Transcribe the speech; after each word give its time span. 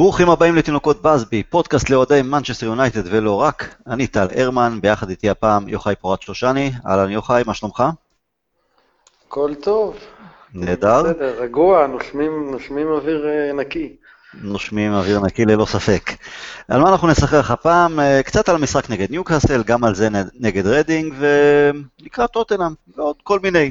ברוכים 0.00 0.30
הבאים 0.30 0.56
לתינוקות 0.56 1.02
באזבי, 1.02 1.42
פודקאסט 1.42 1.90
לאוהדי 1.90 2.22
מנצ'סטר 2.22 2.66
יונייטד 2.66 3.02
ולא 3.04 3.40
רק. 3.40 3.74
אני 3.86 4.06
טל 4.06 4.26
הרמן, 4.36 4.78
ביחד 4.82 5.10
איתי 5.10 5.30
הפעם 5.30 5.68
יוחאי 5.68 5.94
פורט 5.96 6.22
שושני. 6.22 6.72
אהלן 6.86 7.10
יוחאי, 7.10 7.42
מה 7.46 7.54
שלומך? 7.54 7.84
הכל 9.26 9.54
טוב. 9.54 9.96
נהדר. 10.54 11.02
בסדר, 11.02 11.42
רגוע, 11.42 11.86
נושמים, 11.86 12.50
נושמים 12.50 12.86
אוויר 12.86 13.28
אה, 13.28 13.52
נקי. 13.52 13.96
נושמים 14.42 14.92
אוויר 14.92 15.20
נקי 15.20 15.44
ללא 15.44 15.64
ספק. 15.64 16.10
על 16.68 16.80
מה 16.80 16.90
אנחנו 16.90 17.08
נשחק 17.08 17.50
הפעם? 17.50 18.00
אה, 18.00 18.22
קצת 18.22 18.48
על 18.48 18.54
המשחק 18.54 18.90
נגד 18.90 19.10
ניוקאסל, 19.10 19.62
גם 19.62 19.84
על 19.84 19.94
זה 19.94 20.08
נגד 20.40 20.66
רדינג, 20.66 21.14
ולקראת 21.18 22.30
טוטנאם, 22.30 22.72
ועוד 22.96 23.16
כל 23.22 23.38
מיני. 23.42 23.70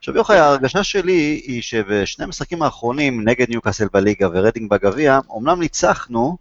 עכשיו 0.00 0.16
יוחאי, 0.16 0.38
ההרגשה 0.38 0.84
שלי 0.84 1.40
היא 1.44 1.62
שבשני 1.62 2.24
המשחקים 2.24 2.62
האחרונים 2.62 3.28
נגד 3.28 3.48
ניוקאסל 3.48 3.88
בליגה 3.92 4.28
ורדינג 4.32 4.70
בגביע, 4.70 5.18
אמנם 5.36 5.60
ניצחנו, 5.60 6.36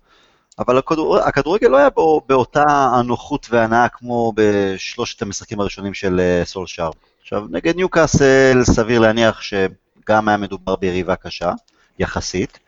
אבל 0.59 0.77
הכדור, 0.77 1.17
הכדורגל 1.17 1.67
לא 1.67 1.77
היה 1.77 1.89
בו 1.89 2.21
באותה 2.27 2.63
הנוחות 2.69 3.47
והנאה 3.49 3.89
כמו 3.89 4.33
בשלושת 4.35 5.21
המשחקים 5.21 5.59
הראשונים 5.59 5.93
של 5.93 6.19
אה, 6.19 6.45
סולשאר. 6.45 6.89
עכשיו, 7.21 7.45
נגד 7.49 7.75
ניוקאסל 7.75 8.61
סביר 8.63 8.99
להניח 8.99 9.41
שגם 9.41 10.27
היה 10.27 10.37
מדובר 10.37 10.75
ביריבה 10.75 11.15
קשה, 11.15 11.51
יחסית, 11.99 12.59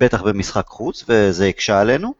בטח 0.00 0.22
במשחק 0.22 0.66
חוץ, 0.66 1.04
וזה 1.08 1.46
הקשה 1.46 1.80
עלינו. 1.80 2.14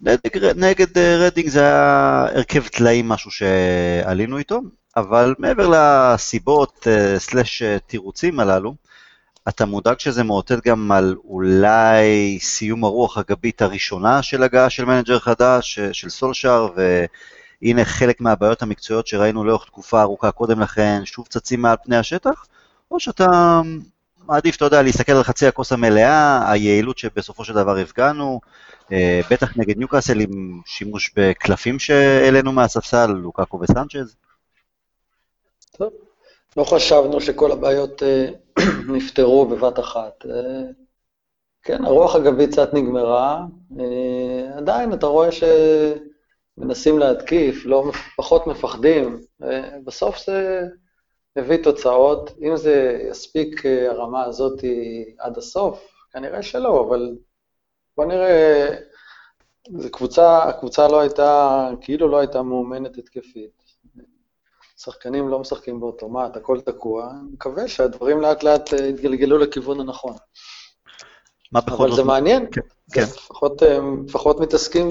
נגד, 0.00 0.58
נגד 0.58 0.98
אה, 0.98 1.16
רדינג 1.16 1.48
זה 1.48 1.60
היה 1.60 2.26
הרכב 2.34 2.66
טלאים, 2.66 3.08
משהו 3.08 3.30
שעלינו 3.30 4.38
איתו, 4.38 4.60
אבל 4.96 5.34
מעבר 5.38 5.68
לסיבות 5.74 6.86
אה, 6.90 7.18
slash 7.18 7.62
אה, 7.62 7.78
תירוצים 7.86 8.40
הללו, 8.40 8.74
אתה 9.48 9.66
מודאג 9.66 9.98
שזה 9.98 10.24
מאותת 10.24 10.66
גם 10.66 10.92
על 10.92 11.16
אולי 11.24 12.38
סיום 12.40 12.84
הרוח 12.84 13.18
הגבית 13.18 13.62
הראשונה 13.62 14.22
של 14.22 14.42
הגעה 14.42 14.70
של 14.70 14.84
manager 14.84 15.18
חדש, 15.18 15.80
של 15.80 16.08
סולשאר, 16.08 16.68
והנה 17.62 17.84
חלק 17.84 18.20
מהבעיות 18.20 18.62
המקצועיות 18.62 19.06
שראינו 19.06 19.44
לאורך 19.44 19.64
תקופה 19.64 20.02
ארוכה 20.02 20.30
קודם 20.30 20.60
לכן, 20.60 21.02
שוב 21.04 21.26
צצים 21.26 21.62
מעל 21.62 21.76
פני 21.84 21.96
השטח, 21.96 22.46
או 22.90 23.00
שאתה 23.00 23.60
מעדיף, 24.28 24.56
אתה 24.56 24.64
יודע, 24.64 24.82
להסתכל 24.82 25.12
על 25.12 25.22
חצי 25.22 25.46
הכוס 25.46 25.72
המלאה, 25.72 26.50
היעילות 26.50 26.98
שבסופו 26.98 27.44
של 27.44 27.54
דבר 27.54 27.76
הפגענו, 27.76 28.40
אה, 28.92 29.20
בטח 29.30 29.56
נגד 29.56 29.78
ניוקאסל 29.78 30.20
עם 30.20 30.60
שימוש 30.66 31.12
בקלפים 31.16 31.78
שהעלינו 31.78 32.52
מהספסל, 32.52 33.06
לוקקו 33.06 33.60
וסנצ'ז. 33.60 34.14
לא 36.56 36.64
חשבנו 36.64 37.20
שכל 37.20 37.52
הבעיות 37.52 38.02
אה, 38.02 38.28
נפתרו 38.96 39.46
בבת 39.46 39.78
אחת. 39.78 40.26
אה, 40.26 40.62
כן, 41.62 41.84
הרוח 41.84 42.14
הגבית 42.14 42.50
קצת 42.50 42.74
נגמרה, 42.74 43.44
עדיין 44.56 44.92
אתה 44.92 45.06
רואה 45.06 45.28
שמנסים 45.32 46.98
להתקיף, 46.98 47.66
לא, 47.66 47.84
פחות 48.16 48.46
מפחדים, 48.46 49.20
בסוף 49.84 50.26
זה 50.26 50.62
מביא 51.38 51.62
תוצאות. 51.62 52.30
אם 52.42 52.56
זה 52.56 52.98
יספיק 53.10 53.66
הרמה 53.66 54.24
הזאת 54.24 54.64
עד 55.18 55.38
הסוף, 55.38 55.88
כנראה 56.12 56.42
שלא, 56.42 56.86
אבל 56.88 57.16
בוא 57.96 58.04
נראה, 58.04 58.68
זו 59.76 59.90
קבוצה, 59.90 60.42
הקבוצה 60.42 60.88
לא 60.88 61.00
הייתה, 61.00 61.68
כאילו 61.80 62.08
לא 62.08 62.18
הייתה 62.18 62.42
מאומנת 62.42 62.98
התקפית. 62.98 63.61
שחקנים 64.84 65.28
לא 65.28 65.38
משחקים 65.38 65.80
באוטומט, 65.80 66.36
הכל 66.36 66.60
תקוע. 66.60 67.10
אני 67.10 67.32
מקווה 67.32 67.68
שהדברים 67.68 68.20
לאט 68.20 68.42
לאט 68.42 68.74
אה, 68.74 68.86
יתגלגלו 68.86 69.38
לכיוון 69.38 69.80
הנכון. 69.80 70.12
מה 71.52 71.60
בכל 71.60 71.76
זאת? 71.76 71.80
אבל 71.80 71.96
זה 71.96 72.04
מעניין. 72.04 72.46
כן. 72.52 72.60
כן. 72.92 73.02
לפחות, 73.02 73.62
אה, 73.62 73.78
לפחות 74.06 74.40
מתעסקים 74.40 74.88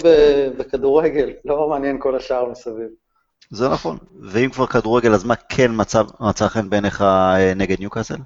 בכדורגל, 0.57 1.33
לא 1.45 1.69
מעניין 1.69 1.97
כל 1.99 2.15
השאר 2.15 2.49
מסביב. 2.49 2.89
זה 3.49 3.69
נכון. 3.69 3.97
ואם 4.21 4.49
כבר 4.49 4.65
כדורגל, 4.65 5.13
אז 5.13 5.23
מה 5.23 5.35
כן 5.35 5.71
מצא, 5.75 6.01
מצא 6.19 6.47
חן 6.47 6.69
בעיניך 6.69 7.01
אה, 7.01 7.53
נגד 7.55 7.79
ניוקאסל? 7.79 8.17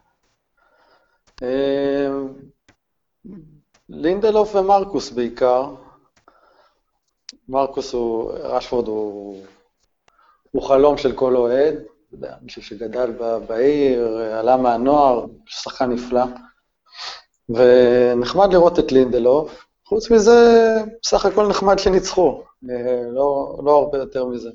לינדלוף 3.89 4.56
ומרקוס 4.56 5.12
בעיקר. 5.12 5.75
מרקוס 7.50 7.94
הוא, 7.94 8.31
רשפורד 8.31 8.88
הוא, 8.88 9.44
הוא 10.55 10.63
חלום 10.63 10.97
של 10.97 11.11
כל 11.11 11.35
אוהד, 11.35 11.75
מישהו 12.41 12.63
שגדל 12.63 13.11
בעיר, 13.47 14.17
עלה 14.17 14.57
מהנוער, 14.57 15.25
שחקן 15.45 15.91
נפלא. 15.91 16.23
ונחמד 17.49 18.53
לראות 18.53 18.79
את 18.79 18.91
לינדלוף. 18.91 19.65
חוץ 19.85 20.11
מזה, 20.11 20.71
בסך 21.01 21.25
הכל 21.25 21.47
נחמד 21.47 21.79
שניצחו, 21.79 22.44
לא, 23.13 23.57
לא 23.65 23.77
הרבה 23.77 23.97
יותר 23.97 24.25
מזה. 24.25 24.49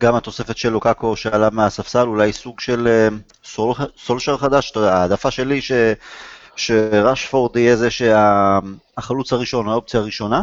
גם 0.00 0.14
התוספת 0.14 0.56
של 0.56 0.68
לוקאקו 0.68 1.16
שעלה 1.16 1.50
מהספסל, 1.50 2.06
אולי 2.06 2.32
סוג 2.32 2.60
של 2.60 2.88
אה, 2.88 3.08
סול, 3.44 3.74
סולשר 3.96 4.36
חדש, 4.36 4.76
העדפה 4.76 5.30
שלי 5.30 5.60
ש... 5.60 5.72
שרשפורד 6.56 7.56
יהיה 7.56 7.76
זה 7.76 7.90
שהחלוץ 7.90 9.32
הראשון, 9.32 9.68
האופציה 9.68 10.00
הראשונה, 10.00 10.42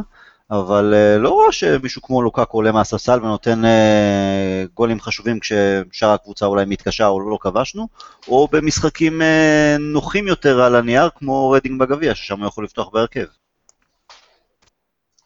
אבל 0.52 0.94
אה, 0.94 1.18
לא 1.18 1.30
רואה 1.30 1.52
שמישהו 1.52 2.02
כמו 2.02 2.22
לוקאקו 2.22 2.58
עולה 2.58 2.72
מהספסל 2.72 3.20
ונותן 3.20 3.66
אה, 3.66 4.64
גולים 4.74 5.00
חשובים 5.00 5.40
כששאר 5.40 6.10
הקבוצה 6.10 6.46
אולי 6.46 6.66
מתקשה 6.66 7.08
או 7.08 7.30
לא 7.30 7.38
כבשנו, 7.42 7.88
או 8.28 8.48
במשחקים 8.52 9.22
אה, 9.22 9.76
נוחים 9.80 10.28
יותר 10.28 10.62
על 10.62 10.76
הנייר, 10.76 11.10
כמו 11.16 11.50
רדינג 11.50 11.80
בגביע, 11.80 12.16
ששם 12.16 12.40
הוא 12.40 12.48
יכול 12.48 12.64
לפתוח 12.64 12.90
בהרכב. 12.90 13.26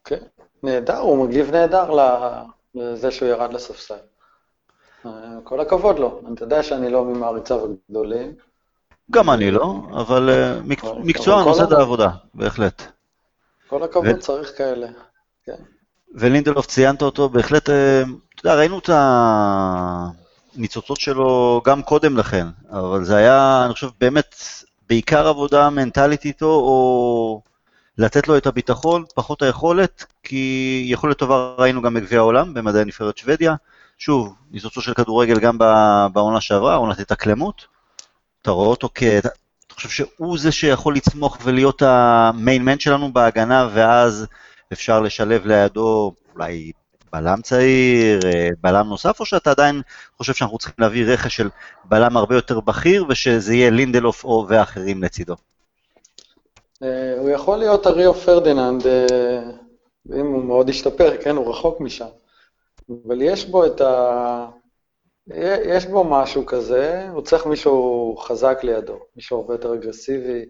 כן, 0.04 0.24
נהדר, 0.64 0.98
הוא 0.98 1.28
מגיב 1.28 1.52
נהדר 1.52 1.92
לזה 2.76 3.12
שהוא 3.12 3.30
ירד 3.30 3.54
לספסל. 3.54 3.96
כל 5.44 5.60
הכבוד 5.60 6.00
לו, 6.00 6.22
אתה 6.34 6.44
יודע 6.44 6.64
שאני 6.64 6.90
לא 6.90 7.06
ממעריציו 7.06 7.60
הגדולים. 7.66 8.34
גם 9.12 9.30
אני 9.30 9.52
לא, 9.52 9.76
אבל 9.92 10.30
מקצוען 11.04 11.48
עושה 11.48 11.64
את 11.64 11.72
העבודה, 11.72 12.10
בהחלט. 12.34 12.82
כל 13.68 13.84
הכבוד, 13.84 14.20
צריך 14.20 14.58
כאלה. 14.58 14.88
ולינדלוף, 16.16 16.66
ציינת 16.66 17.02
אותו, 17.02 17.30
בהחלט, 17.30 17.70
אה, 17.70 18.02
אתה 18.36 18.48
יודע, 18.48 18.58
ראינו 18.58 18.80
את 18.80 18.90
הניצוצות 20.56 21.00
שלו 21.00 21.62
גם 21.66 21.82
קודם 21.84 22.18
לכן, 22.18 22.48
אבל 22.70 23.04
זה 23.04 23.16
היה, 23.16 23.62
אני 23.66 23.74
חושב, 23.74 23.90
באמת, 24.00 24.36
בעיקר 24.90 25.28
עבודה 25.28 25.70
מנטלית 25.70 26.26
איתו, 26.26 26.46
או 26.46 27.42
לתת 27.98 28.28
לו 28.28 28.38
את 28.38 28.48
הביטחון, 28.48 29.04
פחות 29.16 29.42
היכולת, 29.42 30.06
כי 30.24 30.84
יכולת 30.88 31.18
טובה 31.18 31.56
ראינו 31.58 31.82
גם 31.82 31.94
בגביע 31.94 32.20
העולם, 32.20 32.54
במדעי 32.54 32.86
נבחרת 32.86 33.18
שוודיה. 33.18 33.56
שוב, 33.98 34.36
ניצוצו 34.52 34.82
של 34.82 34.94
כדורגל 34.94 35.40
גם 35.40 35.58
בעונה 36.14 36.42
שעברה, 36.42 36.76
עונת 36.76 37.00
התאקלמות. 37.00 37.66
אתה 38.42 38.52
רואה 38.52 38.68
אותו 38.68 38.90
כ... 38.96 39.04
אתה 39.04 39.76
חושב 39.76 39.90
שהוא 39.90 40.38
זה 40.38 40.52
שיכול 40.52 40.96
לצמוח 40.96 41.38
ולהיות 41.44 41.82
המיין 41.82 42.66
מן 42.66 42.80
שלנו 42.80 43.14
בהגנה, 43.14 43.70
ואז 43.74 44.26
אפשר 44.74 45.02
לשלב 45.02 45.46
לידו 45.46 46.14
אולי 46.36 46.72
בלם 47.14 47.42
צעיר, 47.42 48.20
אה, 48.26 48.50
בלם 48.62 48.88
נוסף, 48.88 49.20
או 49.20 49.26
שאתה 49.26 49.52
עדיין 49.52 49.82
חושב 50.18 50.34
שאנחנו 50.34 50.58
צריכים 50.58 50.76
להביא 50.80 51.06
רכש 51.06 51.36
של 51.36 51.50
בלם 51.86 52.18
הרבה 52.18 52.36
יותר 52.36 52.60
בכיר, 52.60 53.06
ושזה 53.10 53.54
יהיה 53.54 53.70
לינדלוף 53.70 54.24
או 54.24 54.46
ואחרים 54.50 55.04
לצידו? 55.04 55.36
אה, 56.84 57.14
הוא 57.18 57.30
יכול 57.30 57.58
להיות 57.58 57.88
אריו 57.88 58.14
פרדיננד, 58.14 58.88
אה, 58.88 59.40
אם 60.16 60.26
הוא 60.26 60.44
מאוד 60.44 60.70
ישתפר, 60.70 61.18
כן, 61.24 61.36
הוא 61.36 61.50
רחוק 61.50 61.82
משם. 61.82 62.06
אבל 63.08 63.22
יש 63.22 63.46
בו 63.46 63.66
את 63.66 63.82
ה... 63.82 64.48
יש 65.66 65.86
בו 65.86 66.04
משהו 66.04 66.46
כזה, 66.46 67.10
הוא 67.10 67.22
צריך 67.22 67.46
מישהו 67.46 68.18
חזק 68.18 68.60
לידו, 68.64 69.00
מישהו 69.16 69.42
הרבה 69.42 69.54
יותר 69.54 69.74
אגרסיבי. 69.74 70.46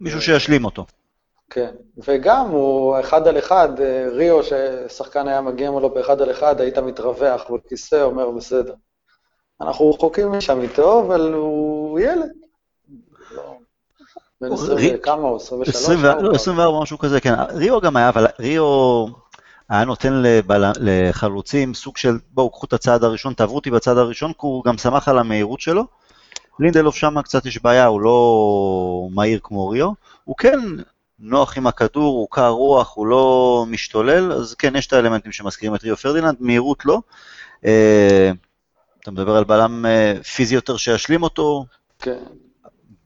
מישהו 0.00 0.22
שישלים 0.22 0.64
אותו. 0.64 0.86
כן, 1.50 1.70
וגם 1.98 2.48
הוא 2.48 3.00
אחד 3.00 3.28
על 3.28 3.38
אחד, 3.38 3.80
אה, 3.80 4.08
ריו, 4.12 4.40
ששחקן 4.42 5.28
היה 5.28 5.40
מגיע 5.40 5.70
מולו 5.70 5.90
באחד 5.90 6.22
על 6.22 6.30
אחד, 6.30 6.60
היית 6.60 6.78
מתרווח 6.78 7.50
בכיסא, 7.50 8.02
אומר 8.02 8.30
בסדר. 8.30 8.74
אנחנו 9.60 9.90
רחוקים 9.90 10.32
משם 10.32 10.60
איתו, 10.60 11.00
אבל 11.00 11.32
הוא 11.32 12.00
ילד. 12.00 12.30
לא, 13.30 13.58
בן 14.40 14.52
20 14.52 14.94
וכמה 14.94 15.28
הוא? 15.28 15.36
23? 15.36 16.34
24, 16.34 16.82
משהו 16.82 16.98
כזה, 16.98 17.20
כן. 17.20 17.34
ריו 17.50 17.80
גם 17.80 17.96
היה, 17.96 18.08
אבל 18.08 18.26
ריו... 18.40 19.06
היה 19.68 19.84
נותן. 19.84 20.22
לחלוצים 20.80 21.74
סוג 21.74 21.96
של, 21.96 22.18
בואו, 22.30 22.50
קחו 22.50 22.66
את 22.66 22.72
הצעד 22.72 23.04
הראשון, 23.04 23.34
תעברו 23.34 23.56
אותי 23.56 23.70
בצעד 23.70 23.98
הראשון, 23.98 24.32
כי 24.32 24.38
הוא 24.40 24.64
גם 24.64 24.78
שמח 24.78 25.08
על 25.08 25.18
המהירות 25.18 25.60
שלו. 25.60 25.84
לינדלוף 26.60 26.96
שם 26.96 27.22
קצת 27.22 27.46
יש 27.46 27.62
בעיה, 27.62 27.86
הוא 27.86 28.00
לא 28.00 29.08
מהיר 29.12 29.40
כמו 29.42 29.68
ריו. 29.68 29.90
הוא 30.24 30.36
כן 30.36 30.60
נוח 31.20 31.56
עם 31.56 31.66
הכדור, 31.66 32.18
הוא 32.18 32.28
קר 32.30 32.48
רוח, 32.48 32.96
הוא 32.96 33.06
לא 33.06 33.64
משתולל, 33.68 34.32
אז 34.32 34.54
כן, 34.54 34.76
יש 34.76 34.86
את 34.86 34.92
האלמנטים 34.92 35.32
שמזכירים 35.32 35.74
את 35.74 35.82
ריו 35.82 35.96
פרדיננד, 35.96 36.36
מהירות 36.40 36.84
לא. 36.84 37.00
אה, 37.64 38.30
אתה 39.02 39.10
מדבר 39.10 39.36
על 39.36 39.44
בלם 39.44 39.86
אה, 39.86 40.14
פיזי 40.22 40.54
יותר 40.54 40.76
שישלים 40.76 41.22
אותו. 41.22 41.64
כן. 41.98 42.18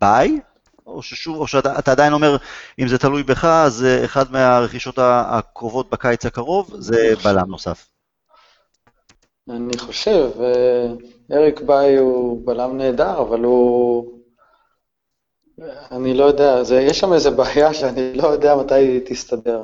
ביי, 0.00 0.40
או 0.86 1.02
ששוב, 1.02 1.36
או 1.36 1.46
שאתה 1.46 1.92
עדיין 1.92 2.12
אומר, 2.12 2.36
אם 2.78 2.88
זה 2.88 2.98
תלוי 2.98 3.22
בך, 3.22 3.44
אז 3.44 3.86
אחד 4.04 4.32
מהרכישות 4.32 4.98
הקרובות 4.98 5.90
בקיץ 5.90 6.26
הקרוב 6.26 6.70
זה 6.78 7.14
בלם 7.24 7.50
נוסף. 7.50 7.88
אני 9.50 9.78
חושב, 9.78 10.30
אריק 11.32 11.60
ביי 11.60 11.96
הוא 11.96 12.46
בלם 12.46 12.76
נהדר, 12.76 13.20
אבל 13.20 13.40
הוא... 13.40 14.21
אני 15.90 16.14
לא 16.14 16.24
יודע, 16.24 16.62
זה, 16.62 16.80
יש 16.80 16.98
שם 16.98 17.12
איזו 17.12 17.32
בעיה 17.32 17.74
שאני 17.78 18.14
לא 18.14 18.28
יודע 18.28 18.56
מתי 18.56 18.74
היא 18.74 19.00
תסתדר. 19.04 19.62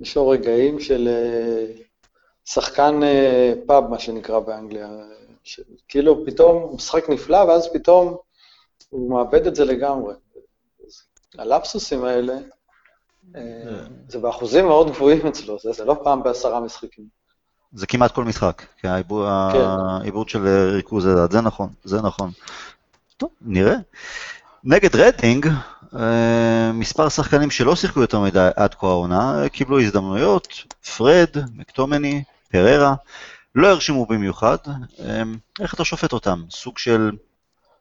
יש 0.00 0.16
לו 0.16 0.28
רגעים 0.28 0.80
של 0.80 1.08
שחקן 2.44 3.00
פאב, 3.66 3.84
מה 3.90 3.98
שנקרא 3.98 4.38
באנגליה. 4.38 4.88
כאילו 5.88 6.26
פתאום 6.26 6.62
הוא 6.62 6.76
משחק 6.76 7.08
נפלא, 7.08 7.36
ואז 7.36 7.68
פתאום 7.72 8.16
הוא 8.88 9.10
מאבד 9.10 9.46
את 9.46 9.54
זה 9.54 9.64
לגמרי. 9.64 10.14
הלפסוסים 11.38 12.04
האלה, 12.04 12.34
זה 14.08 14.18
באחוזים 14.18 14.66
מאוד 14.66 14.90
גבוהים 14.90 15.26
אצלו, 15.26 15.58
זה, 15.58 15.72
זה 15.72 15.84
לא 15.84 15.96
פעם 16.04 16.22
בעשרה 16.22 16.60
משחקים. 16.60 17.04
זה 17.72 17.86
כמעט 17.86 18.12
כל 18.12 18.24
משחק, 18.24 18.62
כי 18.80 18.88
האיבוד 18.88 20.26
כן. 20.26 20.28
של 20.28 20.46
ריכוז, 20.74 21.08
זה 21.30 21.40
נכון, 21.40 21.68
זה 21.84 22.02
נכון. 22.02 22.30
טוב, 23.18 23.30
נראה. 23.40 23.74
נגד 24.64 24.96
רדינג, 24.96 25.48
מספר 26.74 27.08
שחקנים 27.08 27.50
שלא 27.50 27.76
שיחקו 27.76 28.00
יותר 28.00 28.20
מדי 28.20 28.48
עד 28.56 28.74
כה 28.74 28.86
העונה, 28.86 29.48
קיבלו 29.52 29.80
הזדמנויות, 29.80 30.48
פרד, 30.96 31.28
מקטומני, 31.54 32.22
פררה, 32.50 32.94
לא 33.54 33.68
הרשימו 33.68 34.06
במיוחד. 34.06 34.56
איך 35.60 35.74
אתה 35.74 35.84
שופט 35.84 36.12
אותם? 36.12 36.42
סוג 36.50 36.78
של 36.78 37.10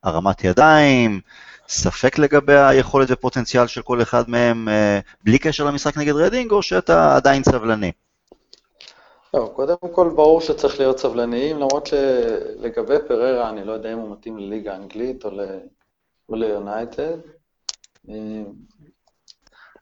הרמת 0.03 0.43
ידיים, 0.43 1.21
ספק 1.69 2.17
לגבי 2.17 2.57
היכולת 2.57 3.07
ופוטנציאל 3.11 3.67
של 3.67 3.81
כל 3.81 4.01
אחד 4.01 4.29
מהם, 4.29 4.67
בלי 5.23 5.39
קשר 5.39 5.63
למשחק 5.63 5.97
נגד 5.97 6.15
רדינג, 6.15 6.51
או 6.51 6.61
שאתה 6.61 7.15
עדיין 7.15 7.43
סבלני? 7.43 7.91
לא, 9.37 9.51
קודם 9.55 9.75
כל 9.91 10.11
ברור 10.15 10.41
שצריך 10.41 10.79
להיות 10.79 10.99
סבלניים, 10.99 11.57
למרות 11.57 11.87
שלגבי 11.87 12.95
פררה 13.07 13.49
אני 13.49 13.63
לא 13.63 13.71
יודע 13.71 13.93
אם 13.93 13.97
הוא 13.97 14.11
מתאים 14.11 14.37
לליגה 14.37 14.73
האנגלית 14.73 15.25
או 16.29 16.35
ליונייטד. 16.35 17.17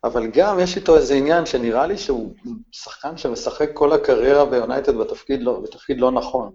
אבל 0.04 0.28
גם 0.28 0.60
יש 0.60 0.78
איתו 0.78 0.98
איזה 0.98 1.14
עניין 1.14 1.46
שנראה 1.46 1.88
לי 1.88 1.98
שהוא 1.98 2.34
שחקן 2.72 3.18
שמשחק 3.18 3.70
כל 3.74 3.94
הקריירה 3.94 4.46
ביונייטד 4.46 4.96
בתפקיד 4.98 5.42
לא, 5.42 5.60
בתפקיד 5.60 6.00
לא 6.00 6.12
נכון. 6.12 6.52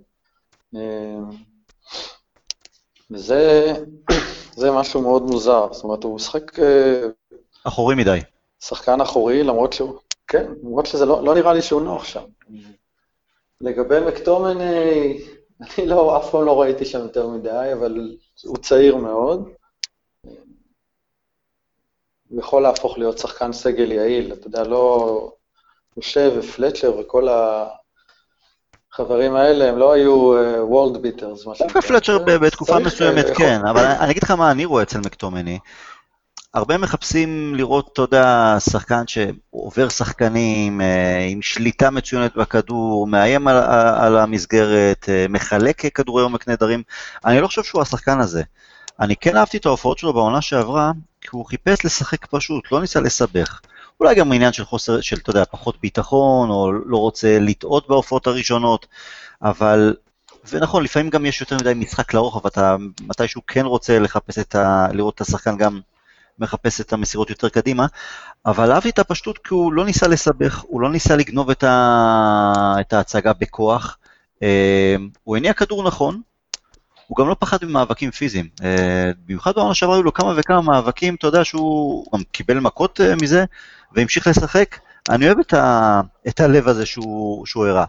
וזה 3.11 3.75
משהו 4.73 5.03
מאוד 5.03 5.23
מוזר, 5.23 5.73
זאת 5.73 5.85
אומרת, 5.85 6.05
הוא 6.05 6.17
משחק... 6.17 6.53
אחורי 7.65 7.95
מדי. 7.95 8.19
שחקן 8.61 9.01
אחורי, 9.01 9.43
למרות 9.43 9.73
שהוא... 9.73 9.99
כן, 10.27 10.53
למרות 10.63 10.87
שזה 10.87 11.07
לא, 11.07 11.25
לא 11.25 11.35
נראה 11.35 11.53
לי 11.53 11.63
שהוא 11.63 11.83
נוח 11.83 12.05
שם. 12.05 12.23
לגבי 13.61 14.01
מקטומני, 14.01 15.21
אני 15.61 15.87
לא, 15.87 16.19
אף 16.19 16.31
פעם 16.31 16.45
לא 16.45 16.61
ראיתי 16.61 16.85
שם 16.85 16.99
יותר 16.99 17.29
מדי, 17.29 17.71
אבל 17.73 18.17
הוא 18.45 18.57
צעיר 18.57 18.97
מאוד. 18.97 19.49
הוא 22.29 22.41
יכול 22.41 22.63
להפוך 22.63 22.99
להיות 22.99 23.19
שחקן 23.19 23.53
סגל 23.53 23.93
יעיל, 23.93 24.33
אתה 24.33 24.47
יודע, 24.47 24.65
לא... 24.65 25.33
משה 25.97 26.29
ופלצ'ר 26.39 26.99
וכל 26.99 27.29
החברים 28.93 29.35
האלה, 29.35 29.69
הם 29.69 29.79
לא 29.79 29.93
היו 29.93 30.33
וולד 30.61 31.03
ביטרס. 31.03 31.45
דווקא 31.45 31.81
פלצ'ר 31.81 32.19
בתקופה 32.19 32.79
מסוימת 32.79 33.25
כן, 33.37 33.61
אבל 33.71 33.85
אני 33.85 34.11
אגיד 34.11 34.23
לך 34.23 34.31
מה 34.31 34.51
אני 34.51 34.65
רואה 34.65 34.83
אצל 34.83 34.99
מקטומני. 34.99 35.59
הרבה 36.55 36.79
מחפשים 36.79 37.55
לראות, 37.55 37.91
אתה 37.93 38.03
יודע, 38.03 38.57
שחקן 38.61 39.03
שעובר 39.07 39.89
שחקנים, 39.89 40.81
אה, 40.81 41.27
עם 41.31 41.43
שליטה 41.43 41.91
מצוינת 41.91 42.37
בכדור, 42.37 43.07
מאיים 43.07 43.49
על, 43.49 43.57
על 44.01 44.19
המסגרת, 44.19 45.09
אה, 45.09 45.27
מחלק 45.29 45.97
כדורי 45.97 46.23
עומק 46.23 46.49
נהדרים. 46.49 46.83
אני 47.25 47.41
לא 47.41 47.47
חושב 47.47 47.63
שהוא 47.63 47.83
השחקן 47.83 48.21
הזה. 48.21 48.43
אני 49.01 49.17
כן 49.17 49.37
אהבתי 49.37 49.57
את 49.57 49.67
ההופעות 49.67 49.99
שלו 49.99 50.13
בעונה 50.13 50.41
שעברה, 50.41 50.93
כי 51.21 51.29
הוא 51.31 51.47
חיפש 51.47 51.85
לשחק 51.85 52.27
פשוט, 52.27 52.73
לא 52.73 52.81
ניסה 52.81 53.01
לסבך. 53.01 53.61
אולי 54.01 54.15
גם 54.15 54.33
עניין 54.33 54.53
של 54.53 54.65
חוסר, 54.65 55.01
של, 55.01 55.17
אתה 55.17 55.31
יודע, 55.31 55.45
פחות 55.51 55.77
ביטחון, 55.83 56.51
או 56.51 56.73
לא 56.73 56.97
רוצה 56.97 57.39
לטעות 57.41 57.89
בהופעות 57.89 58.27
הראשונות, 58.27 58.87
אבל, 59.43 59.95
ונכון, 60.51 60.85
לפעמים 60.85 61.11
גם 61.11 61.27
יש 61.27 61.41
יותר 61.41 61.57
מדי 61.57 61.73
משחק 61.75 62.15
לרוחב, 62.15 62.47
אתה 62.47 62.77
מתישהו 63.01 63.43
כן 63.47 63.67
רוצה 63.67 63.99
לחפש 63.99 64.39
את 64.39 64.55
ה... 64.55 64.87
לראות 64.93 65.15
את 65.15 65.21
השחקן 65.21 65.57
גם 65.57 65.81
מחפש 66.39 66.81
את 66.81 66.93
המסירות 66.93 67.31
יותר 67.31 67.49
קדימה, 67.49 67.87
אבל 68.47 68.73
אהבתי 68.73 68.91
את 68.91 68.99
הפשטות 68.99 69.39
כי 69.39 69.55
הוא 69.55 69.73
לא 69.73 69.85
ניסה 69.85 70.09
לסבך, 70.09 70.65
הוא 70.67 70.81
לא 70.81 70.91
ניסה 70.91 71.17
לגנוב 71.17 71.51
את, 71.51 71.65
ה... 71.65 72.75
את 72.81 72.93
ההצגה 72.93 73.33
בכוח, 73.33 73.99
אה, 74.43 74.97
הוא 75.25 75.37
הניע 75.37 75.53
כדור 75.53 75.85
נכון, 75.85 76.21
הוא 77.07 77.17
גם 77.17 77.29
לא 77.29 77.37
פחד 77.39 77.65
ממאבקים 77.65 78.11
פיזיים. 78.11 78.49
אה, 78.65 79.11
במיוחד 79.27 79.55
בעונה 79.55 79.75
שעברה 79.75 79.97
היו 79.97 80.03
לו 80.03 80.13
כמה 80.13 80.35
וכמה 80.37 80.61
מאבקים, 80.61 81.15
אתה 81.15 81.27
יודע 81.27 81.45
שהוא 81.45 82.07
גם 82.15 82.23
קיבל 82.33 82.59
מכות 82.59 83.01
אה, 83.01 83.15
מזה, 83.23 83.45
והמשיך 83.93 84.27
לשחק. 84.27 84.79
אני 85.11 85.27
אוהב 85.27 85.39
את, 85.39 85.55
ה... 85.55 86.01
את 86.29 86.41
הלב 86.41 86.69
הזה 86.69 86.87
שהוא, 86.87 87.47
שהוא 87.47 87.67
הראה. 87.67 87.85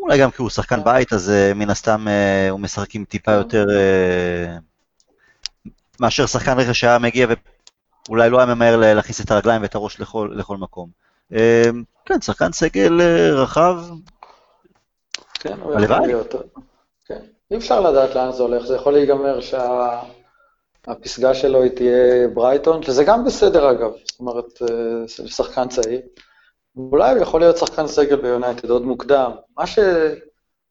אולי 0.00 0.18
גם 0.18 0.30
כי 0.30 0.42
הוא 0.42 0.50
שחקן 0.50 0.84
בית, 0.84 1.12
אז 1.12 1.32
מן 1.54 1.70
הסתם 1.70 2.06
הוא 2.50 2.60
משחק 2.60 2.94
עם 2.94 3.04
טיפה 3.04 3.32
יותר... 3.32 3.66
מאשר 6.00 6.26
שחקן 6.26 6.58
רכש 6.58 6.80
שהיה 6.80 6.98
מגיע 6.98 7.26
אולי 8.08 8.30
לא 8.30 8.38
היה 8.38 8.54
ממהר 8.54 8.76
להכניס 8.76 9.20
את 9.20 9.30
הרגליים 9.30 9.62
ואת 9.62 9.74
הראש 9.74 10.00
לכל, 10.00 10.30
לכל 10.32 10.56
מקום. 10.56 10.88
אמ, 11.32 11.82
כן, 12.06 12.20
שחקן 12.20 12.52
סגל 12.52 13.00
אה, 13.00 13.30
רחב. 13.32 13.78
כן, 15.34 15.60
הוא 15.60 15.80
יכול 15.80 16.06
להיות. 16.06 16.34
כן. 17.06 17.20
אי 17.50 17.56
אפשר 17.56 17.80
לדעת 17.80 18.14
לאן 18.14 18.32
זה 18.32 18.42
הולך, 18.42 18.66
זה 18.66 18.76
יכול 18.76 18.92
להיגמר 18.92 19.40
שהפסגה 20.86 21.34
שלו 21.34 21.62
היא 21.62 21.70
תהיה 21.70 22.28
ברייטון, 22.34 22.82
שזה 22.82 23.04
גם 23.04 23.24
בסדר 23.24 23.70
אגב, 23.70 23.90
זאת 24.04 24.20
אומרת, 24.20 24.62
אה, 24.62 25.26
שחקן 25.28 25.68
צעיר. 25.68 26.00
אולי 26.76 27.12
הוא 27.12 27.22
יכול 27.22 27.40
להיות 27.40 27.56
שחקן 27.56 27.86
סגל 27.86 28.16
ביונייטד 28.16 28.70
עוד 28.70 28.82
מוקדם. 28.82 29.32
מה 29.58 29.66
ש... 29.66 29.78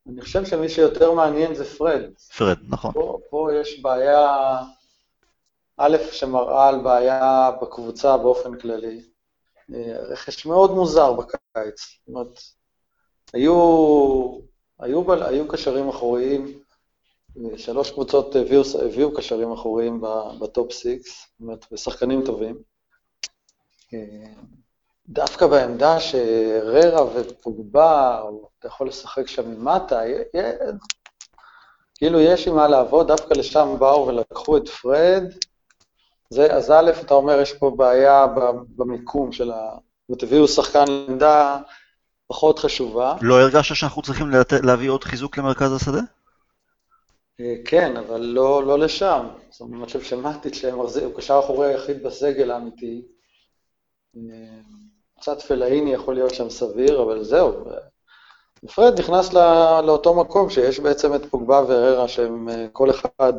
אני 0.09 0.21
חושב 0.21 0.45
שמי 0.45 0.69
שיותר 0.69 1.11
מעניין 1.11 1.55
זה 1.55 1.65
פרד. 1.65 2.01
פרד, 2.37 2.57
נכון. 2.69 2.91
פה, 2.93 3.19
פה 3.29 3.49
יש 3.61 3.81
בעיה 3.81 4.57
א', 5.83 5.97
שמראה 6.11 6.67
על 6.67 6.79
בעיה 6.79 7.51
בקבוצה 7.61 8.17
באופן 8.17 8.59
כללי. 8.59 9.01
אה, 9.73 9.97
רכש 9.99 10.45
מאוד 10.45 10.71
מוזר 10.71 11.13
בקיץ. 11.13 11.79
זאת 11.79 12.07
אומרת, 12.07 12.39
היו, 13.33 13.53
היו, 14.79 15.13
היו 15.23 15.47
קשרים 15.47 15.89
אחוריים, 15.89 16.59
שלוש 17.57 17.91
קבוצות 17.91 18.35
הביאו, 18.35 18.61
הביאו 18.85 19.13
קשרים 19.15 19.51
אחוריים 19.51 20.01
ב 20.39 20.47
top 20.47 20.71
six, 20.71 21.09
זאת 21.09 21.41
אומרת, 21.41 21.65
בשחקנים 21.71 22.25
טובים. 22.25 22.61
אה, 23.93 24.33
דווקא 25.07 25.47
בעמדה 25.47 25.99
של 25.99 26.45
הררה 26.45 27.05
ופוגבה, 27.15 28.21
אתה 28.59 28.67
יכול 28.67 28.87
לשחק 28.87 29.27
שם 29.27 29.51
ממטה, 29.51 30.01
כאילו 31.95 32.19
יש 32.19 32.47
עם 32.47 32.55
מה 32.55 32.67
לעבוד, 32.67 33.07
דווקא 33.07 33.33
לשם 33.33 33.75
באו 33.79 34.07
ולקחו 34.07 34.57
את 34.57 34.69
פרד, 34.69 35.23
זה, 36.31 36.53
אז 36.53 36.71
א', 36.71 36.91
אתה 37.01 37.13
אומר, 37.13 37.39
יש 37.41 37.53
פה 37.53 37.71
בעיה 37.77 38.27
במיקום 38.75 39.31
של 39.31 39.51
ה... 39.51 39.77
ותביאו 40.11 40.47
שחקן 40.47 40.85
לעמדה 40.87 41.57
פחות 42.27 42.59
חשובה. 42.59 43.15
לא 43.21 43.41
הרגשת 43.41 43.75
שאנחנו 43.75 44.01
צריכים 44.01 44.27
להביא 44.63 44.89
עוד 44.89 45.03
חיזוק 45.03 45.37
למרכז 45.37 45.73
השדה? 45.73 45.99
אה, 47.39 47.55
כן, 47.65 47.97
אבל 47.97 48.21
לא, 48.21 48.63
לא 48.63 48.79
לשם. 48.79 49.27
זאת 49.49 49.61
אומרת, 49.61 49.77
אני 49.77 49.85
חושב 49.85 50.01
שמטיץ' 50.01 50.65
הוא 51.03 51.13
קשר 51.17 51.39
אחורי 51.39 51.67
היחיד 51.67 52.03
בסגל 52.03 52.51
האמיתי. 52.51 53.01
אה, 54.17 54.21
קצת 55.19 55.41
פלאיני 55.41 55.93
יכול 55.93 56.13
להיות 56.13 56.33
שם 56.33 56.49
סביר, 56.49 57.03
אבל 57.03 57.23
זהו. 57.23 57.65
פרד 58.75 58.99
נכנס 58.99 59.33
לא, 59.33 59.81
לאותו 59.81 60.13
מקום 60.13 60.49
שיש 60.49 60.79
בעצם 60.79 61.15
את 61.15 61.25
פוגבה 61.25 61.63
והררה, 61.67 62.07
שהם 62.07 62.49
אה, 62.49 62.67
כל 62.71 62.89
אחד, 62.89 63.33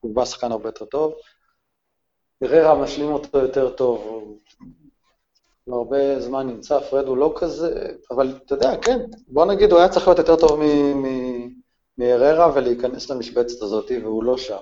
פוגבה 0.00 0.26
שחקן 0.26 0.52
הרבה 0.52 0.68
יותר 0.68 0.84
טוב. 0.84 1.14
פררה 2.40 2.74
משלים 2.74 3.12
אותו 3.12 3.38
יותר 3.38 3.70
טוב, 3.70 4.04
הוא 5.64 5.78
הרבה 5.78 6.20
זמן 6.20 6.46
נמצא, 6.46 6.80
פרד 6.80 7.06
הוא 7.06 7.16
לא 7.16 7.34
כזה, 7.36 7.86
אבל 8.10 8.38
אתה 8.46 8.54
יודע, 8.54 8.76
כן, 8.82 8.98
בוא 9.28 9.44
נגיד, 9.44 9.72
הוא 9.72 9.78
היה 9.78 9.88
צריך 9.88 10.08
להיות 10.08 10.18
יותר 10.18 10.36
טוב 10.36 10.60
מהררה 11.98 12.52
ולהיכנס 12.54 13.10
למשבצת 13.10 13.62
הזאת, 13.62 13.90
והוא 14.02 14.24
לא 14.24 14.36
שם. 14.36 14.56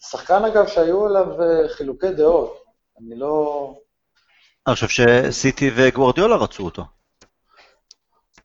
שחקן, 0.00 0.44
אגב, 0.44 0.66
שהיו 0.66 1.06
עליו 1.06 1.42
אה, 1.42 1.68
חילוקי 1.68 2.12
דעות, 2.12 2.64
אני 3.00 3.16
לא... 3.16 3.74
אני 4.66 4.74
חושב 4.74 4.88
שסיטי 4.88 5.70
וגוורדיולה 5.76 6.36
רצו 6.36 6.64
אותו. 6.64 6.82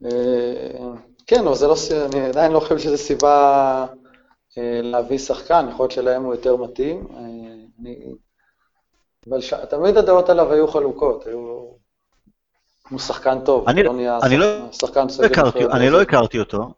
אה, 0.04 0.88
כן, 1.26 1.46
אבל 1.46 1.54
זה 1.54 1.66
לא, 1.66 1.76
אני 2.12 2.26
עדיין 2.26 2.52
לא 2.52 2.60
חושב 2.60 2.78
שזו 2.78 2.98
סיבה 2.98 3.86
להביא 4.82 5.18
שחקן, 5.18 5.66
יכול 5.70 5.84
להיות 5.84 5.92
שלהם 5.92 6.22
הוא 6.22 6.34
יותר 6.34 6.56
מתאים. 6.56 7.06
אני... 7.16 8.12
אבל 9.28 9.40
ש... 9.40 9.54
תמיד 9.70 9.96
הדעות 9.96 10.28
עליו 10.28 10.52
היו 10.52 10.68
חלוקות, 10.68 11.26
היו... 11.26 11.70
הוא 12.90 12.98
שחקן 12.98 13.40
טוב, 13.44 13.68
אני, 13.68 13.82
לא 13.82 13.92
נהיה 13.92 14.18
אני 14.22 14.36
שחקן, 14.72 15.08
שחקן 15.08 15.22
לא 15.22 15.26
הכרתי, 15.26 15.64
אני 15.64 15.90
לא 15.90 16.02
הכרתי 16.02 16.38
אותו, 16.38 16.72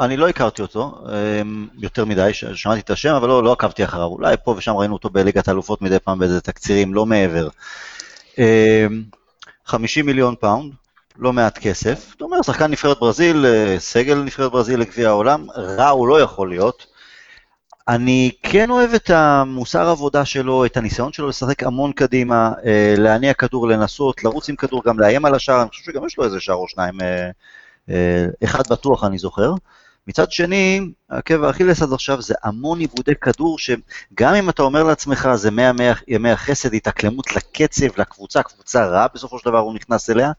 אני 0.00 0.16
לא 0.16 0.28
הכרתי 0.28 0.62
אותו 0.62 0.94
אמ, 1.42 1.68
יותר 1.78 2.04
מדי, 2.04 2.30
שמעתי 2.32 2.80
את 2.80 2.90
השם, 2.90 3.14
אבל 3.14 3.28
לא, 3.28 3.44
לא 3.44 3.52
עקבתי 3.52 3.84
אחריו. 3.84 4.06
אולי 4.06 4.36
פה 4.44 4.54
ושם 4.58 4.76
ראינו 4.76 4.94
אותו 4.94 5.10
בליגת 5.10 5.48
האלופות 5.48 5.82
מדי 5.82 5.98
פעם 5.98 6.18
באיזה 6.18 6.40
תקצירים, 6.40 6.94
לא 6.94 7.06
מעבר. 7.06 7.48
50 9.64 10.02
אמ, 10.02 10.06
מיליון 10.06 10.34
פאונד, 10.40 10.72
לא 11.16 11.32
מעט 11.32 11.58
כסף. 11.58 12.08
זאת 12.10 12.22
אומרת, 12.22 12.44
שחקן 12.44 12.70
נבחרת 12.70 13.00
ברזיל, 13.00 13.46
אה, 13.46 13.76
סגל 13.78 14.14
נבחרת 14.14 14.52
ברזיל 14.52 14.80
לגביע 14.80 15.08
העולם, 15.08 15.50
רע 15.50 15.88
הוא 15.88 16.08
לא 16.08 16.20
יכול 16.20 16.48
להיות. 16.48 16.97
אני 17.88 18.30
כן 18.42 18.70
אוהב 18.70 18.94
את 18.94 19.10
המוסר 19.10 19.88
עבודה 19.88 20.24
שלו, 20.24 20.64
את 20.66 20.76
הניסיון 20.76 21.12
שלו 21.12 21.28
לשחק 21.28 21.62
המון 21.62 21.92
קדימה, 21.92 22.52
אה, 22.64 22.94
להניע 22.98 23.34
כדור, 23.34 23.68
לנסות, 23.68 24.24
לרוץ 24.24 24.48
עם 24.48 24.56
כדור, 24.56 24.82
גם 24.84 25.00
לאיים 25.00 25.24
על 25.24 25.34
השער, 25.34 25.62
אני 25.62 25.68
חושב 25.68 25.84
שגם 25.84 26.06
יש 26.06 26.18
לו 26.18 26.24
איזה 26.24 26.40
שער 26.40 26.56
או 26.56 26.68
שניים, 26.68 26.94
אה, 27.90 28.26
אחד 28.44 28.62
בטוח 28.70 29.04
אני 29.04 29.18
זוכר. 29.18 29.52
מצד 30.06 30.32
שני, 30.32 30.80
עקב 31.08 31.44
האכילס 31.44 31.82
עד 31.82 31.92
עכשיו 31.92 32.22
זה 32.22 32.34
המון 32.42 32.80
עיבודי 32.80 33.14
כדור, 33.14 33.58
שגם 33.58 34.34
אם 34.34 34.48
אתה 34.48 34.62
אומר 34.62 34.82
לעצמך 34.82 35.28
זה 35.34 35.50
100 35.50 35.72
ימי 36.08 36.30
החסד, 36.30 36.74
התאקלמות 36.74 37.36
לקצב, 37.36 38.00
לקבוצה, 38.00 38.42
קבוצה 38.42 38.86
רעה 38.86 39.06
בסופו 39.14 39.38
של 39.38 39.50
דבר 39.50 39.58
הוא 39.58 39.74
נכנס 39.74 40.10
אליה, 40.10 40.32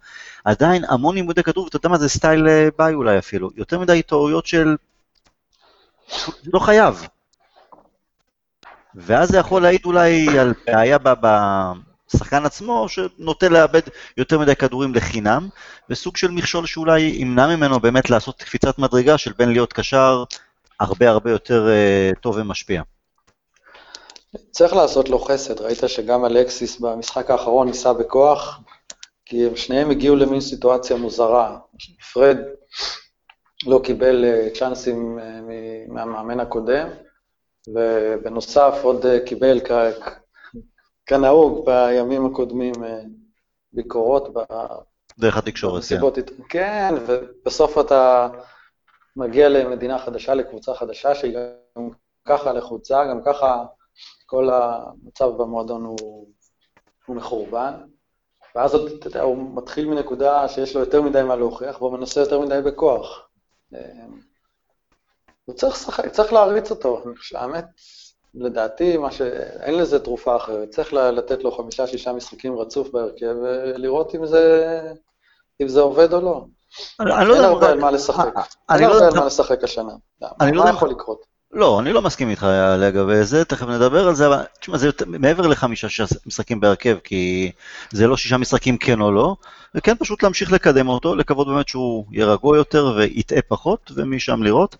עדיין 0.45 0.83
המון 0.89 1.15
עיבודי 1.15 1.43
כדור, 1.43 1.63
ואתה 1.63 1.75
יודע 1.75 1.89
מה 1.89 1.97
זה 1.97 2.09
סטייל 2.09 2.47
אה, 2.47 2.67
ביי 2.77 2.93
אולי 2.93 3.17
אפילו, 3.17 3.49
יותר 3.55 3.79
מדי 3.79 4.01
טעויות 4.01 4.45
של... 4.45 4.75
לא 6.53 6.59
חייב. 6.59 7.07
ואז 8.99 9.29
זה 9.29 9.37
יכול 9.37 9.61
להעיד 9.61 9.81
אולי 9.85 10.39
על 10.39 10.53
בעיה 10.67 10.97
בשחקן 12.09 12.45
עצמו, 12.45 12.89
שנוטה 12.89 13.49
לאבד 13.49 13.81
יותר 14.17 14.39
מדי 14.39 14.55
כדורים 14.55 14.95
לחינם, 14.95 15.49
וסוג 15.89 16.17
של 16.17 16.31
מכשול 16.31 16.65
שאולי 16.65 17.01
ימנע 17.01 17.55
ממנו 17.55 17.79
באמת 17.79 18.09
לעשות 18.09 18.43
קפיצת 18.43 18.79
מדרגה 18.79 19.17
של 19.17 19.31
בין 19.37 19.49
להיות 19.49 19.73
קשר 19.73 20.23
הרבה 20.79 21.09
הרבה 21.09 21.31
יותר 21.31 21.67
uh, 21.67 22.19
טוב 22.19 22.35
ומשפיע. 22.37 22.81
צריך 24.51 24.73
לעשות 24.73 25.09
לו 25.09 25.19
חסד, 25.19 25.61
ראית 25.61 25.79
שגם 25.87 26.25
אלקסיס 26.25 26.79
במשחק 26.79 27.31
האחרון 27.31 27.67
ניסה 27.67 27.93
בכוח, 27.93 28.59
כי 29.25 29.47
הם 29.47 29.55
שניהם 29.55 29.89
הגיעו 29.91 30.15
למין 30.15 30.41
סיטואציה 30.41 30.95
מוזרה. 30.95 31.57
פרד 32.13 32.37
לא 33.65 33.81
קיבל 33.83 34.25
uh, 34.25 34.57
צ'אנסים 34.59 35.19
uh, 35.19 35.93
מהמאמן 35.93 36.39
הקודם, 36.39 36.87
ובנוסף 37.73 38.73
עוד 38.83 39.05
קיבל 39.25 39.59
כנהוג 41.05 41.65
בימים 41.65 42.25
הקודמים 42.25 42.73
ביקורות 43.73 44.33
דרך 45.19 45.37
התקשורת, 45.37 45.83
כן. 45.83 45.95
כן, 46.49 46.93
ובסוף 47.07 47.79
אתה 47.79 48.29
מגיע 49.15 49.49
למדינה 49.49 49.99
חדשה, 49.99 50.33
לקבוצה 50.33 50.73
חדשה, 50.73 51.15
שהיא 51.15 51.37
גם 51.77 51.89
ככה 52.25 52.53
לחוצה, 52.53 53.05
גם 53.05 53.21
ככה 53.25 53.65
כל 54.25 54.49
המצב 54.49 55.29
במועדון 55.37 55.85
הוא, 55.85 56.27
הוא 57.05 57.15
מחורבן. 57.15 57.73
ואז 58.55 58.73
עוד, 58.73 58.91
אתה 58.91 59.07
יודע, 59.07 59.21
הוא 59.21 59.55
מתחיל 59.55 59.87
מנקודה 59.87 60.47
שיש 60.47 60.75
לו 60.75 60.79
יותר 60.79 61.01
מדי 61.01 61.23
מה 61.23 61.35
להוכיח, 61.35 61.81
והוא 61.81 61.97
מנסה 61.97 62.19
יותר 62.19 62.39
מדי 62.39 62.59
בכוח. 62.65 63.29
הוא 65.49 65.55
צריך 65.55 65.75
לשחק, 65.75 66.07
צריך 66.07 66.33
להריץ 66.33 66.71
אותו. 66.71 67.03
האמת, 67.35 67.65
לדעתי, 68.35 68.97
ש... 69.11 69.21
אין 69.61 69.77
לזה 69.77 69.99
תרופה 69.99 70.35
אחרת. 70.35 70.69
צריך 70.69 70.93
לתת 70.93 71.43
לו 71.43 71.51
חמישה-שישה 71.51 72.13
משחקים 72.13 72.57
רצוף 72.57 72.89
בהרכב 72.89 73.35
ולראות 73.43 74.15
אם 74.15 74.25
זה, 74.25 74.81
אם 75.61 75.67
זה 75.67 75.79
עובד 75.79 76.13
או 76.13 76.21
לא. 76.21 76.45
אני 76.99 77.27
לא. 77.27 77.35
אין 77.35 77.43
הרבה 77.43 77.69
על 77.69 77.79
מה 77.79 77.91
לשחק. 77.91 78.33
אין 78.75 78.83
הרבה 78.83 79.07
על 79.07 79.13
מה 79.19 79.25
לשחק 79.25 79.63
השנה. 79.63 79.93
מה 80.21 80.69
יכול 80.69 80.89
לקרות? 80.89 81.25
לא, 81.51 81.79
אני 81.79 81.93
לא 81.93 82.01
מסכים 82.01 82.29
איתך 82.29 82.47
לגבי 82.77 83.23
זה, 83.23 83.45
תכף 83.45 83.67
נדבר 83.67 84.07
על 84.07 84.15
זה, 84.15 84.27
אבל 84.27 84.43
תשמע, 84.59 84.77
זה 84.77 84.85
יותר, 84.85 85.05
מעבר 85.07 85.47
לחמישה 85.47 85.87
משחקים 86.25 86.59
בהרכב, 86.59 86.97
כי 87.03 87.51
זה 87.91 88.07
לא 88.07 88.17
שישה 88.17 88.37
משחקים 88.37 88.77
כן 88.77 89.01
או 89.01 89.11
לא, 89.11 89.35
וכן 89.75 89.95
פשוט 89.99 90.23
להמשיך 90.23 90.51
לקדם 90.51 90.87
אותו, 90.87 91.15
לקוות 91.15 91.47
באמת 91.47 91.67
שהוא 91.67 92.05
יהיה 92.11 92.25
רגוע 92.25 92.57
יותר 92.57 92.93
ויטעה 92.97 93.41
פחות, 93.41 93.91
ומשם 93.95 94.43
לראות. 94.43 94.75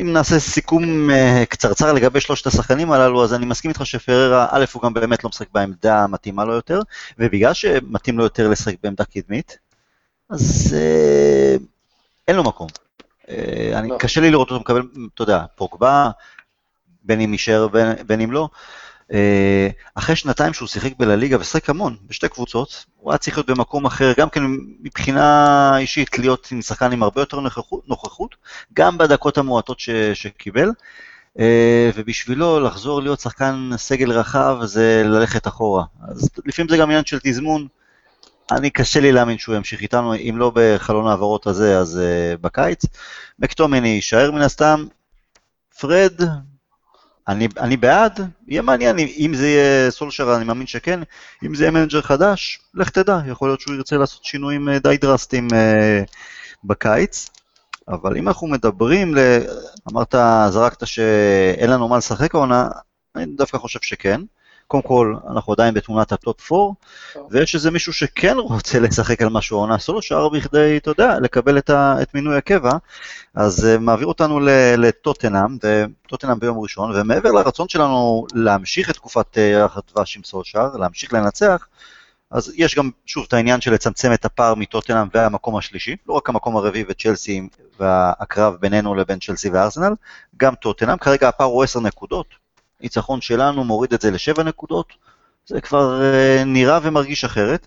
אם 0.00 0.12
נעשה 0.12 0.38
סיכום 0.38 1.10
uh, 1.10 1.46
קצרצר 1.46 1.92
לגבי 1.92 2.20
שלושת 2.20 2.46
השחקנים 2.46 2.92
הללו, 2.92 3.24
אז 3.24 3.34
אני 3.34 3.46
מסכים 3.46 3.68
איתך 3.68 3.86
שפררה, 3.86 4.46
א', 4.50 4.64
הוא 4.72 4.82
גם 4.82 4.94
באמת 4.94 5.24
לא 5.24 5.30
משחק 5.30 5.46
בעמדה 5.52 6.04
המתאימה 6.04 6.44
לו 6.44 6.52
יותר, 6.52 6.80
ובגלל 7.18 7.54
שמתאים 7.54 8.18
לו 8.18 8.24
יותר 8.24 8.48
לשחק 8.48 8.74
בעמדה 8.82 9.04
קדמית, 9.04 9.58
אז 10.30 10.76
uh, 10.76 11.62
אין 12.28 12.36
לו 12.36 12.44
מקום. 12.44 12.68
Uh, 13.22 13.30
אני, 13.74 13.88
לא. 13.88 13.96
קשה 13.98 14.20
לי 14.20 14.30
לראות 14.30 14.50
אותו 14.50 14.60
מקבל, 14.60 14.82
אתה 15.14 15.22
יודע, 15.22 15.44
פוגבה, 15.56 16.10
בין 17.02 17.20
אם 17.20 17.32
יישאר 17.32 17.68
בין 18.06 18.20
אם 18.20 18.32
לא. 18.32 18.48
אה, 19.12 19.68
אחרי 19.94 20.16
שנתיים 20.16 20.52
שהוא 20.52 20.68
שיחק 20.68 20.92
בלליגה 20.98 21.40
ושיחק 21.40 21.70
המון, 21.70 21.96
בשתי 22.06 22.28
קבוצות, 22.28 22.84
הוא 22.96 23.12
היה 23.12 23.18
צריך 23.18 23.36
להיות 23.36 23.50
במקום 23.50 23.86
אחר, 23.86 24.12
גם 24.16 24.30
כן 24.30 24.42
מבחינה 24.80 25.78
אישית, 25.78 26.18
להיות 26.18 26.48
עם 26.52 26.62
שחקן 26.62 26.92
עם 26.92 27.02
הרבה 27.02 27.20
יותר 27.20 27.40
נוכחות, 27.40 27.88
נוכחות 27.88 28.34
גם 28.74 28.98
בדקות 28.98 29.38
המועטות 29.38 29.80
ש, 29.80 29.90
שקיבל, 29.90 30.70
אה, 31.38 31.90
ובשבילו 31.94 32.60
לחזור 32.60 33.02
להיות 33.02 33.20
שחקן 33.20 33.70
סגל 33.76 34.12
רחב 34.12 34.58
זה 34.64 35.02
ללכת 35.04 35.46
אחורה. 35.46 35.84
אז 36.08 36.28
לפעמים 36.46 36.68
זה 36.68 36.76
גם 36.76 36.88
עניין 36.88 37.04
של 37.04 37.18
תזמון. 37.22 37.66
אני 38.50 38.70
קשה 38.70 39.00
לי 39.00 39.12
להאמין 39.12 39.38
שהוא 39.38 39.54
ימשיך 39.54 39.80
איתנו, 39.80 40.14
אם 40.14 40.34
לא 40.38 40.52
בחלון 40.54 41.06
העברות 41.06 41.46
הזה, 41.46 41.78
אז 41.78 42.00
uh, 42.00 42.38
בקיץ. 42.40 42.82
מקטומני 43.38 43.88
יישאר 43.88 44.30
מן 44.30 44.42
הסתם. 44.42 44.86
פרד, 45.80 46.20
אני, 47.30 47.48
אני 47.58 47.76
בעד, 47.76 48.20
יהיה 48.48 48.62
מעניין, 48.62 48.98
אם 48.98 49.32
זה 49.34 49.48
יהיה 49.48 49.90
סולשר, 49.90 50.36
אני 50.36 50.44
מאמין 50.44 50.66
שכן, 50.66 51.00
אם 51.46 51.54
זה 51.54 51.64
יהיה 51.64 51.70
מנג'ר 51.70 52.02
חדש, 52.02 52.60
לך 52.74 52.90
תדע, 52.90 53.18
יכול 53.26 53.48
להיות 53.48 53.60
שהוא 53.60 53.74
ירצה 53.74 53.96
לעשות 53.96 54.24
שינויים 54.24 54.68
אה, 54.68 54.78
די 54.78 54.96
דרסטיים 54.96 55.48
אה, 55.54 56.02
בקיץ, 56.64 57.30
אבל 57.88 58.16
אם 58.16 58.28
אנחנו 58.28 58.46
מדברים, 58.46 59.14
אמרת, 59.92 60.14
זרקת 60.48 60.86
שאין 60.86 61.70
לנו 61.70 61.88
מה 61.88 61.98
לשחק 61.98 62.34
העונה, 62.34 62.68
אני 63.16 63.26
דווקא 63.26 63.58
חושב 63.58 63.80
שכן. 63.82 64.20
קודם 64.70 64.82
כל, 64.82 65.14
אנחנו 65.30 65.52
עדיין 65.52 65.74
בתמונת 65.74 66.12
ה 66.12 66.22
top 66.22 66.52
4, 66.52 66.72
ויש 67.30 67.54
איזה 67.54 67.70
מישהו 67.70 67.92
שכן 67.92 68.36
רוצה 68.38 68.78
לשחק 68.80 69.22
על 69.22 69.28
משהו 69.28 69.56
העונה 69.56 69.78
סולשר 69.78 70.28
בכדי, 70.28 70.76
אתה 70.76 70.90
יודע, 70.90 71.18
לקבל 71.20 71.58
את, 71.58 71.70
ה, 71.70 72.02
את 72.02 72.14
מינוי 72.14 72.36
הקבע, 72.36 72.70
אז 73.34 73.64
uh, 73.64 73.78
מעביר 73.78 74.06
אותנו 74.06 74.40
לטוטנאם, 74.76 75.56
וטוטנאם 75.62 76.38
ביום 76.38 76.58
ראשון, 76.58 76.92
ומעבר 76.94 77.32
לרצון 77.32 77.68
שלנו 77.68 78.26
להמשיך 78.34 78.90
את 78.90 78.94
תקופת 78.94 79.38
אה, 79.38 79.66
דבש 79.94 80.16
עם 80.16 80.22
סולשאר, 80.24 80.76
להמשיך 80.76 81.12
לנצח, 81.12 81.66
אז 82.30 82.52
יש 82.56 82.74
גם, 82.74 82.90
שוב, 83.06 83.24
את 83.28 83.32
העניין 83.32 83.60
של 83.60 83.72
לצמצם 83.72 84.12
את 84.12 84.24
הפער 84.24 84.54
מטוטנאם 84.54 85.08
והמקום 85.14 85.56
השלישי, 85.56 85.96
לא 86.08 86.14
רק 86.14 86.28
המקום 86.28 86.56
הרביעי 86.56 86.84
וצ'לסי 86.88 87.48
והקרב 87.80 88.54
בינינו 88.60 88.94
לבין 88.94 89.18
צ'לסי 89.18 89.50
וארסנל, 89.50 89.92
גם 90.36 90.54
טוטנאם, 90.54 90.98
כרגע 90.98 91.28
הפער 91.28 91.46
הוא 91.46 91.64
10 91.64 91.80
נקודות, 91.80 92.39
ניצחון 92.80 93.20
שלנו 93.20 93.64
מוריד 93.64 93.92
את 93.92 94.00
זה 94.00 94.10
לשבע 94.10 94.42
נקודות, 94.42 94.92
זה 95.46 95.60
כבר 95.60 96.00
uh, 96.00 96.44
נראה 96.44 96.78
ומרגיש 96.82 97.24
אחרת. 97.24 97.66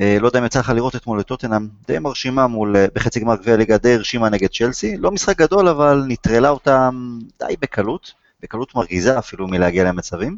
Uh, 0.00 0.02
לא 0.20 0.26
יודע 0.26 0.38
אם 0.38 0.44
יצא 0.44 0.58
לך 0.58 0.72
לראות 0.74 0.96
אתמול 0.96 1.20
את 1.20 1.26
טוטנאם 1.26 1.68
די 1.86 1.98
מרשימה 1.98 2.46
מול, 2.46 2.76
uh, 2.76 2.90
בחצי 2.94 3.20
גמר 3.20 3.36
גביע 3.36 3.56
ליגה 3.56 3.78
די 3.78 3.94
הרשימה 3.94 4.28
נגד 4.28 4.48
צ'לסי, 4.48 4.96
לא 4.96 5.10
משחק 5.10 5.38
גדול 5.38 5.68
אבל 5.68 6.04
נטרלה 6.08 6.48
אותם 6.48 7.18
די 7.38 7.54
בקלות, 7.60 8.12
בקלות 8.40 8.74
מרגיזה 8.74 9.18
אפילו 9.18 9.48
מלהגיע 9.48 9.84
למצבים. 9.84 10.36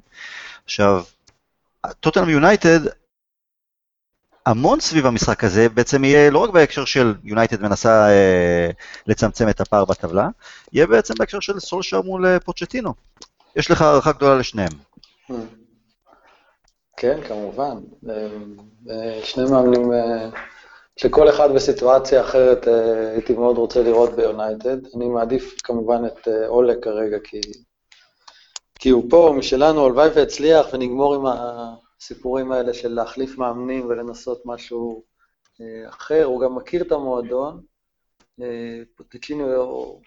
עכשיו, 0.64 1.04
טוטנאם 2.00 2.28
יונייטד, 2.28 2.80
המון 4.46 4.80
סביב 4.80 5.06
המשחק 5.06 5.44
הזה 5.44 5.68
בעצם 5.68 6.04
יהיה 6.04 6.30
לא 6.30 6.38
רק 6.38 6.50
בהקשר 6.50 6.85
של 6.85 7.14
יונייטד 7.25 7.62
מנסה 7.62 8.08
אה, 8.08 8.70
לצמצם 9.06 9.49
את 9.49 9.61
הפער 9.61 9.85
בטבלה, 9.85 10.28
יהיה 10.73 10.87
בעצם 10.87 11.14
בהקשר 11.18 11.40
של 11.40 11.61
סולשר 11.61 12.02
מול 12.02 12.26
אה, 12.26 12.40
פוצ'טינו. 12.40 12.94
יש 13.56 13.70
לך 13.70 13.82
הערכה 13.82 14.12
גדולה 14.12 14.38
לשניהם. 14.38 14.72
כן, 16.96 17.20
כמובן. 17.28 17.76
שני 19.22 19.44
מאמנים 19.50 19.92
אה, 19.92 20.28
שכל 20.96 21.28
אחד 21.28 21.54
בסיטואציה 21.54 22.20
אחרת 22.20 22.68
אה, 22.68 23.10
הייתי 23.10 23.32
מאוד 23.32 23.58
רוצה 23.58 23.82
לראות 23.82 24.16
ביונייטד. 24.16 24.76
אני 24.96 25.08
מעדיף 25.08 25.54
כמובן 25.64 26.02
את 26.06 26.28
אה, 26.28 26.46
אולה 26.46 26.75
כרגע, 26.82 27.16
כי, 27.25 27.40
כי 28.78 28.88
הוא 28.88 29.04
פה, 29.10 29.34
משלנו, 29.38 29.86
הלוואי 29.86 30.08
והצליח, 30.14 30.66
ונגמור 30.72 31.14
עם 31.14 31.26
הסיפורים 31.26 32.52
האלה 32.52 32.75
של 32.75 32.94
להחליף 32.94 33.38
מאמנים 33.38 33.86
ולנסות 33.88 34.42
משהו 34.44 35.02
אחר. 35.88 36.25
הוא 36.25 36.40
גם 36.40 36.54
מכיר 36.54 36.82
את 36.82 36.92
המועדון. 36.92 37.60
פוטיצ'ינו 38.96 40.00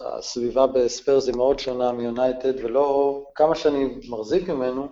הסביבה 0.00 0.66
בספיירס 0.66 1.26
היא 1.26 1.36
מאוד 1.36 1.58
שונה 1.58 1.92
מיונייטד, 1.92 2.64
ולא, 2.64 3.22
כמה 3.34 3.54
שאני 3.54 3.98
מחזיק 4.08 4.48
ממנו, 4.48 4.88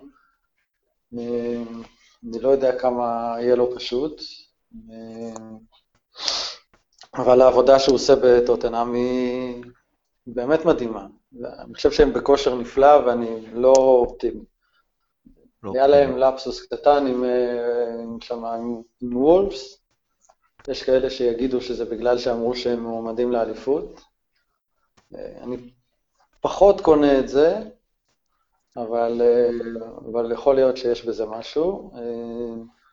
אני 1.13 2.39
לא 2.41 2.49
יודע 2.49 2.79
כמה 2.79 3.35
יהיה 3.39 3.55
לו 3.55 3.75
פשוט, 3.75 4.21
אבל 7.15 7.41
העבודה 7.41 7.79
שהוא 7.79 7.95
עושה 7.95 8.13
בטוטנאם 8.23 8.93
היא 8.93 9.63
באמת 10.27 10.65
מדהימה. 10.65 11.07
אני 11.43 11.73
חושב 11.73 11.91
שהם 11.91 12.13
בכושר 12.13 12.55
נפלא 12.55 13.05
ואני 13.05 13.53
לא 13.53 13.73
אופטימי. 13.77 14.43
לא 15.63 15.71
היה 15.73 15.87
להם 15.87 16.17
לפסוס 16.17 16.65
קטן 16.65 17.07
עם, 17.07 17.23
עם, 18.03 18.45
עם, 18.45 18.81
עם 19.01 19.17
וולפס, 19.17 19.81
יש 20.67 20.83
כאלה 20.83 21.09
שיגידו 21.09 21.61
שזה 21.61 21.85
בגלל 21.85 22.17
שאמרו 22.17 22.55
שהם 22.55 22.79
מועמדים 22.79 23.31
לאליפות. 23.31 24.01
אני 25.41 25.57
פחות 26.41 26.81
קונה 26.81 27.19
את 27.19 27.27
זה, 27.27 27.59
אבל, 28.77 29.21
אבל 30.11 30.31
יכול 30.31 30.55
להיות 30.55 30.77
שיש 30.77 31.05
בזה 31.05 31.25
משהו. 31.25 31.91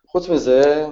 חוץ 0.07 0.29
מזה, 0.29 0.87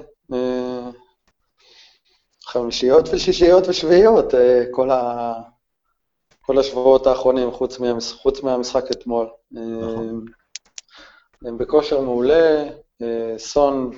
חמישיות 2.44 3.08
ושישיות 3.12 3.68
ושביעיות, 3.68 4.34
כל, 4.70 4.90
ה, 4.90 5.34
כל 6.40 6.58
השבועות 6.58 7.06
האחרונים, 7.06 7.50
חוץ, 7.50 7.78
מהמש, 7.78 8.12
חוץ 8.12 8.42
מהמשחק 8.42 8.90
אתמול. 8.90 9.28
נכון. 9.50 10.24
הם 11.44 11.58
בכושר 11.58 12.00
מעולה, 12.00 12.68
סון 13.36 13.90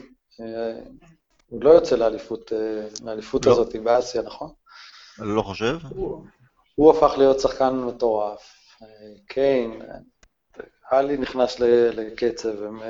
הוא 1.49 1.65
לא 1.65 1.71
יוצא 1.71 1.97
לאליפות, 1.97 2.53
לאליפות 3.05 3.47
לא. 3.47 3.53
הזאת 3.53 3.77
באסיה, 3.77 4.23
נכון? 4.23 4.51
אני 5.21 5.37
לא 5.37 5.43
חושב. 5.43 5.77
הוא, 6.75 6.91
הפך 6.91 7.19
להיות 7.19 7.41
שחקן 7.41 7.75
מטורף. 7.75 8.41
קיין, 9.27 9.83
אלי 10.93 11.17
נכנס 11.17 11.61
לקצב, 11.61 12.63
הם 12.63 12.81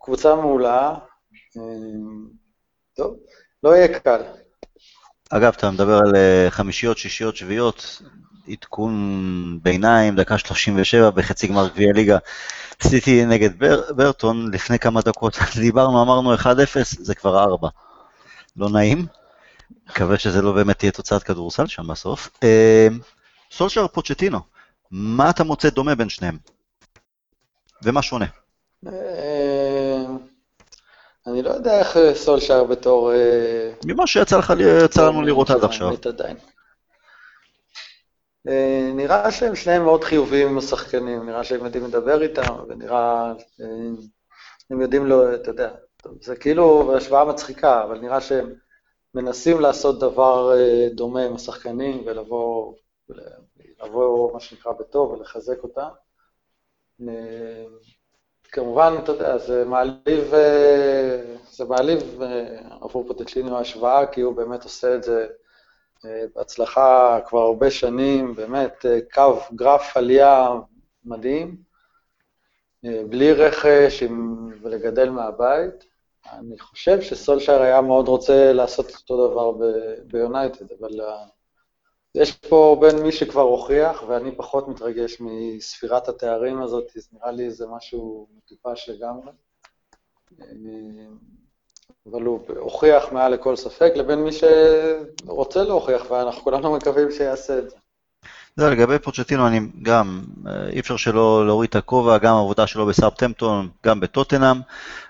קבוצה 0.00 0.34
מעולה. 0.34 0.94
טוב, 2.96 3.16
לא 3.62 3.76
יהיה 3.76 4.00
קל. 4.00 4.22
אגב, 5.30 5.54
אתה 5.56 5.70
מדבר 5.70 5.98
על 5.98 6.14
חמישיות, 6.50 6.98
שישיות, 6.98 7.36
שביעיות, 7.36 8.02
עדכון 8.48 9.58
ביניים, 9.62 10.16
דקה 10.16 10.38
37 10.38 11.10
בחצי 11.10 11.46
גמר 11.46 11.68
גביע 11.68 11.92
ליגה. 11.92 12.18
סיטי 12.82 13.24
נגד 13.24 13.58
בר, 13.58 13.82
ברטון, 13.96 14.50
לפני 14.54 14.78
כמה 14.78 15.00
דקות 15.00 15.38
דיברנו, 15.60 16.02
אמרנו 16.02 16.34
1-0, 16.34 16.38
זה 16.82 17.14
כבר 17.14 17.42
4. 17.42 17.68
לא 18.56 18.70
נעים, 18.70 19.06
מקווה 19.88 20.18
שזה 20.18 20.42
לא 20.42 20.52
באמת 20.52 20.78
תהיה 20.78 20.92
תוצאת 20.92 21.22
כדורסל 21.22 21.66
שם 21.66 21.86
בסוף. 21.86 22.30
אה, 22.42 22.88
סולשר 23.50 23.86
פוצ'טינו, 23.88 24.38
מה 24.90 25.30
אתה 25.30 25.44
מוצא 25.44 25.70
דומה 25.70 25.94
בין 25.94 26.08
שניהם? 26.08 26.38
ומה 27.82 28.02
שונה? 28.02 28.26
אה, 28.86 30.04
אני 31.26 31.42
לא 31.42 31.50
יודע 31.50 31.78
איך 31.78 31.96
סולשר 32.14 32.64
בתור... 32.64 33.12
אה, 33.12 33.72
ממה 33.84 34.06
שיצא 34.06 34.40
לנו 34.96 35.22
לראות 35.22 35.50
עד 35.50 35.64
עכשיו. 35.64 35.90
אה, 38.48 38.90
נראה 38.94 39.30
שהם 39.30 39.56
שניהם 39.56 39.84
מאוד 39.84 40.04
חיוביים 40.04 40.48
עם 40.48 40.58
השחקנים, 40.58 41.26
נראה 41.26 41.44
שהם 41.44 41.64
יודעים 41.64 41.84
לדבר 41.84 42.22
איתם, 42.22 42.54
ונראה 42.68 43.32
שהם 44.68 44.80
יודעים 44.80 45.06
לו, 45.06 45.34
אתה 45.34 45.50
יודע, 45.50 45.70
זה 46.20 46.36
כאילו 46.36 46.96
השוואה 46.96 47.24
מצחיקה, 47.24 47.82
אבל 47.84 47.98
נראה 47.98 48.20
שהם 48.20 48.52
מנסים 49.14 49.60
לעשות 49.60 49.98
דבר 49.98 50.52
אה, 50.56 50.88
דומה 50.94 51.22
עם 51.22 51.34
השחקנים 51.34 52.02
ולבוא, 52.06 52.74
לבוא, 53.84 54.32
מה 54.32 54.40
שנקרא, 54.40 54.72
בטוב 54.72 55.10
ולחזק 55.10 55.62
אותם. 55.62 55.88
אה, 57.08 57.64
כמובן, 58.52 58.94
אתה 59.02 59.12
יודע, 59.12 59.38
זה 59.38 59.64
מעליב, 59.64 60.32
זה 61.50 61.64
מעליב 61.64 62.20
עבור 62.80 63.04
פוטצ'יניו 63.06 63.56
ההשוואה, 63.56 64.06
כי 64.06 64.20
הוא 64.20 64.36
באמת 64.36 64.64
עושה 64.64 64.94
את 64.94 65.02
זה 65.02 65.26
בהצלחה 66.34 67.20
כבר 67.26 67.40
הרבה 67.40 67.70
שנים, 67.70 68.34
באמת 68.34 68.86
אה, 68.86 68.98
קו, 69.14 69.38
גרף 69.54 69.96
עלייה 69.96 70.48
מדהים, 71.04 71.56
אה, 72.84 73.02
בלי 73.08 73.32
רכש 73.32 74.02
ולגדל 74.62 75.10
מהבית. 75.10 75.87
אני 76.32 76.58
חושב 76.58 77.00
שסולשייר 77.00 77.62
היה 77.62 77.80
מאוד 77.80 78.08
רוצה 78.08 78.52
לעשות 78.52 78.86
אותו 78.94 79.28
דבר 79.28 79.52
ביונייטד, 80.04 80.72
אבל 80.72 81.00
אה, 81.00 81.24
יש 82.14 82.32
פה 82.32 82.76
בין 82.80 83.02
מי 83.02 83.12
שכבר 83.12 83.42
הוכיח, 83.42 84.02
ואני 84.08 84.36
פחות 84.36 84.68
מתרגש 84.68 85.20
מספירת 85.20 86.08
התארים 86.08 86.62
הזאת, 86.62 86.96
אז 86.96 87.08
נראה 87.12 87.30
לי 87.30 87.50
זה 87.50 87.66
משהו 87.66 88.28
מטופש 88.36 88.88
לגמרי. 88.88 89.32
אבל 92.06 92.22
הוא 92.22 92.40
הוכיח 92.58 93.12
מעל 93.12 93.32
לכל 93.32 93.56
ספק, 93.56 93.92
לבין 93.96 94.18
מי 94.18 94.30
שרוצה 94.32 95.62
להוכיח, 95.62 96.10
ואנחנו 96.10 96.42
כולנו 96.42 96.76
מקווים 96.76 97.10
שיעשה 97.10 97.58
את 97.58 97.70
זה. 97.70 97.76
זה 98.58 98.70
לגבי 98.70 98.98
פוצ'טינו, 98.98 99.46
אני 99.46 99.60
גם, 99.82 100.22
אה, 100.46 100.68
אי 100.68 100.80
אפשר 100.80 100.96
שלא 100.96 101.46
להוריד 101.46 101.68
את 101.68 101.76
הכובע, 101.76 102.18
גם 102.18 102.34
העבודה 102.34 102.66
שלו 102.66 102.86
בסארפטמפטון, 102.86 103.68
גם 103.86 104.00
בטוטנאם, 104.00 104.60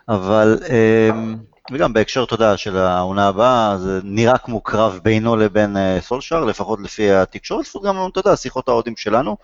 אבל, 0.09 0.59
אמ, 0.69 1.37
וגם 1.73 1.93
בהקשר, 1.93 2.25
יודע, 2.35 2.57
של 2.57 2.77
העונה 2.77 3.29
הבאה, 3.29 3.79
זה 3.79 4.01
נראה 4.05 4.39
כמו 4.39 4.61
קרב 4.61 5.01
בינו 5.03 5.37
לבין 5.37 5.77
אה, 5.77 5.99
סולשאר, 6.01 6.45
לפחות 6.45 6.81
לפי 6.81 7.11
התקשורת, 7.13 7.67
לפחות 7.67 7.83
גם, 7.83 7.97
אתה 8.13 8.21
יודע, 8.21 8.37
שיחות 8.37 8.69
האוהדים 8.69 8.97
שלנו, 8.97 9.37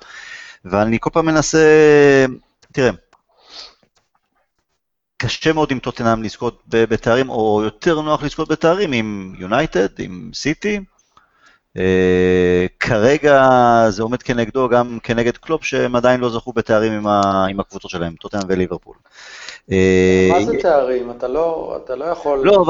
ואני 0.65 0.99
כל 1.01 1.11
פעם 1.13 1.27
מנסה, 1.27 1.67
תראה, 2.73 2.91
קשה 5.17 5.53
מאוד 5.53 5.71
עם 5.71 5.79
טוטנאם 5.79 6.23
לזכות 6.23 6.63
בתארים, 6.69 7.29
או 7.29 7.61
יותר 7.65 8.01
נוח 8.01 8.23
לזכות 8.23 8.49
בתארים 8.49 8.93
עם 8.93 9.35
יונייטד, 9.39 10.01
עם 10.01 10.31
סיטי. 10.35 10.81
Uh, 11.79 11.81
כרגע 12.81 13.49
זה 13.89 14.03
עומד 14.03 14.23
כנגדו 14.23 14.69
גם 14.69 14.99
כנגד 15.03 15.37
קלופ, 15.37 15.65
שהם 15.65 15.97
עדיין 15.97 16.21
לא 16.21 16.31
זכו 16.31 16.53
בתארים 16.53 16.93
עם, 16.93 17.07
ה, 17.07 17.47
עם 17.51 17.61
הקבוצות 17.61 17.91
שלהם, 17.91 18.15
טוטנאם 18.21 18.43
וליברפול. 18.49 18.97
אה, 19.73 20.29
מה 20.33 20.45
זה 20.45 20.53
תארים? 20.63 21.11
אתה 21.11 21.29
לא, 21.29 21.79
אתה 21.85 21.95
לא 21.95 22.05
יכול... 22.05 22.41
לא, 22.45 22.65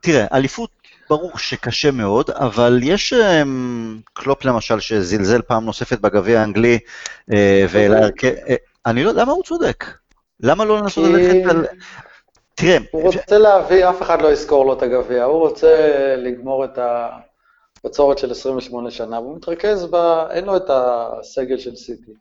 תראה, 0.00 0.26
אליפות 0.32 0.70
ברור 1.10 1.38
שקשה 1.38 1.90
מאוד, 1.90 2.30
אבל 2.30 2.80
יש 2.82 3.12
um, 3.12 3.46
קלופ 4.12 4.44
למשל 4.44 4.80
שזלזל 4.80 5.42
פעם 5.42 5.64
נוספת 5.64 5.98
בגביע 6.00 6.40
האנגלי, 6.40 6.78
uh, 7.30 7.34
ולהרכב... 7.70 8.32
Uh, 8.34 8.52
אני 8.86 9.04
לא 9.04 9.08
יודע 9.08 9.22
למה 9.22 9.32
הוא 9.32 9.42
צודק. 9.42 9.84
למה 10.40 10.64
לא 10.64 10.78
לנסות 10.78 11.04
ללכת 11.04 11.50
על... 11.50 11.66
תראה... 12.54 12.78
הוא 12.90 13.02
רוצה 13.02 13.38
להביא, 13.38 13.88
אף 13.88 14.02
אחד 14.02 14.22
לא 14.22 14.32
יזכור 14.32 14.66
לו 14.66 14.72
את 14.72 14.82
הגביע, 14.82 15.24
הוא 15.24 15.48
רוצה 15.48 15.76
לגמור 16.16 16.64
את 16.64 16.78
הבצורת 17.84 18.18
של 18.18 18.30
28 18.30 18.90
שנה, 18.90 19.20
והוא 19.20 19.36
מתרכז 19.36 19.86
ב... 19.90 19.94
אין 20.30 20.44
לו 20.44 20.56
את 20.56 20.64
הסגל 20.68 21.58
של 21.58 21.76
סיטי. 21.76 22.12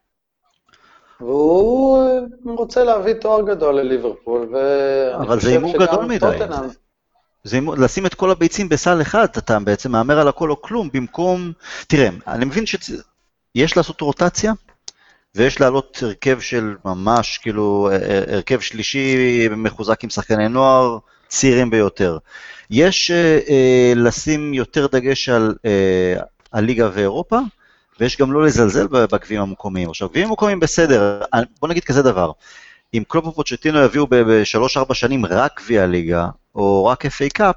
והוא 1.19 2.27
רוצה 2.45 2.83
להביא 2.83 3.13
תואר 3.13 3.41
גדול 3.41 3.75
לליברפול, 3.75 4.49
ואני 4.51 5.27
אבל 5.27 5.39
זה 5.39 5.49
הימור 5.49 5.77
גדול 5.77 6.05
מדי. 6.05 6.37
זה 7.43 7.59
לשים 7.77 8.05
את 8.05 8.13
כל 8.13 8.31
הביצים 8.31 8.69
בסל 8.69 9.01
אחד, 9.01 9.27
אתה 9.37 9.59
בעצם 9.59 9.91
מהמר 9.91 10.19
על 10.19 10.27
הכל 10.27 10.51
או 10.51 10.61
כלום, 10.61 10.89
במקום... 10.93 11.51
תראה, 11.87 12.09
אני 12.27 12.45
מבין 12.45 12.63
שיש 12.65 13.77
לעשות 13.77 14.01
רוטציה, 14.01 14.53
ויש 15.35 15.61
לעלות 15.61 15.97
הרכב 16.01 16.39
של 16.39 16.75
ממש, 16.85 17.37
כאילו, 17.37 17.89
אה, 17.91 17.95
אה, 17.95 18.35
הרכב 18.35 18.59
שלישי 18.59 19.47
מחוזק 19.57 20.03
עם 20.03 20.09
שחקני 20.09 20.47
נוער, 20.47 20.97
צעירים 21.31 21.69
ביותר. 21.69 22.17
יש 22.69 23.11
אה, 23.11 23.39
אה, 23.49 23.93
לשים 23.95 24.53
יותר 24.53 24.87
דגש 24.87 25.29
על 25.29 25.55
אה, 25.65 26.15
הליגה 26.53 26.89
ואירופה, 26.93 27.39
ויש 27.99 28.17
גם 28.17 28.33
לא 28.33 28.45
לזלזל 28.45 28.87
בגביעים 28.87 29.41
המקומיים. 29.41 29.89
עכשיו, 29.89 30.09
גביעים 30.09 30.27
המקומיים 30.27 30.59
בסדר, 30.59 31.21
בוא 31.59 31.69
נגיד 31.69 31.83
כזה 31.83 32.01
דבר, 32.01 32.31
אם 32.93 33.03
קלופ 33.07 33.25
ופוצ'טינו 33.25 33.79
יביאו 33.79 34.07
בשלוש-ארבע 34.09 34.93
שנים 34.93 35.25
רק 35.25 35.61
גביע 35.61 35.85
ליגה, 35.85 36.27
או 36.55 36.85
רק 36.85 37.05
FA 37.05 37.29
Cup, 37.33 37.55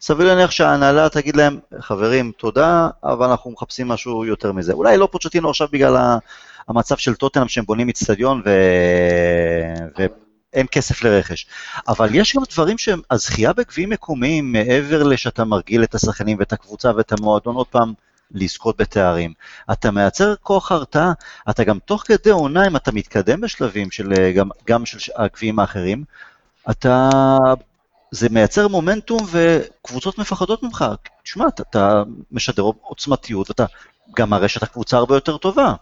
סביר 0.00 0.26
להניח 0.26 0.50
שההנהלה 0.50 1.08
תגיד 1.08 1.36
להם, 1.36 1.58
חברים, 1.80 2.32
תודה, 2.36 2.88
אבל 3.04 3.26
אנחנו 3.26 3.50
מחפשים 3.50 3.88
משהו 3.88 4.24
יותר 4.24 4.52
מזה. 4.52 4.72
אולי 4.72 4.96
לא 4.96 5.08
פוצ'טינו 5.12 5.50
עכשיו 5.50 5.68
בגלל 5.72 6.18
המצב 6.68 6.96
של 6.96 7.14
טוטנאם 7.14 7.48
שהם 7.48 7.64
בונים 7.64 7.88
איצטדיון 7.88 8.42
ו... 8.46 8.50
ואין 10.52 10.66
כסף 10.72 11.04
לרכש. 11.04 11.46
אבל 11.88 12.14
יש 12.14 12.36
גם 12.36 12.42
דברים 12.52 12.78
שהם, 12.78 13.00
הזכייה 13.10 13.52
בגביעים 13.52 13.90
מקומיים, 13.90 14.52
מעבר 14.52 15.02
לשאתה 15.02 15.44
מרגיל 15.44 15.82
את 15.82 15.94
השחקנים 15.94 16.36
ואת 16.38 16.52
הקבוצה 16.52 16.90
ואת 16.96 17.12
המועדון 17.12 17.56
עוד 17.56 17.66
פעם, 17.66 17.92
לזכות 18.30 18.76
בתארים. 18.76 19.32
אתה 19.72 19.90
מייצר 19.90 20.34
כוח 20.42 20.72
הרתעה, 20.72 21.12
אתה 21.50 21.64
גם 21.64 21.78
תוך 21.78 22.02
כדי 22.06 22.30
עונה, 22.30 22.66
אם 22.66 22.76
אתה 22.76 22.92
מתקדם 22.92 23.40
בשלבים 23.40 23.90
של, 23.90 24.32
גם, 24.36 24.48
גם 24.68 24.86
של 24.86 25.12
הגביעים 25.16 25.58
האחרים, 25.58 26.04
אתה 26.70 27.08
זה 28.10 28.28
מייצר 28.30 28.68
מומנטום 28.68 29.26
וקבוצות 29.30 30.18
מפחדות 30.18 30.62
ממך. 30.62 30.84
תשמע, 31.22 31.48
אתה, 31.48 31.62
אתה 31.70 32.02
משדר 32.32 32.62
עוצמתיות, 32.62 33.50
אתה 33.50 33.64
גם 34.16 34.30
מראה 34.30 34.48
שאתה 34.48 34.66
קבוצה 34.66 34.96
הרבה 34.96 35.14
יותר 35.14 35.36
טובה. 35.36 35.74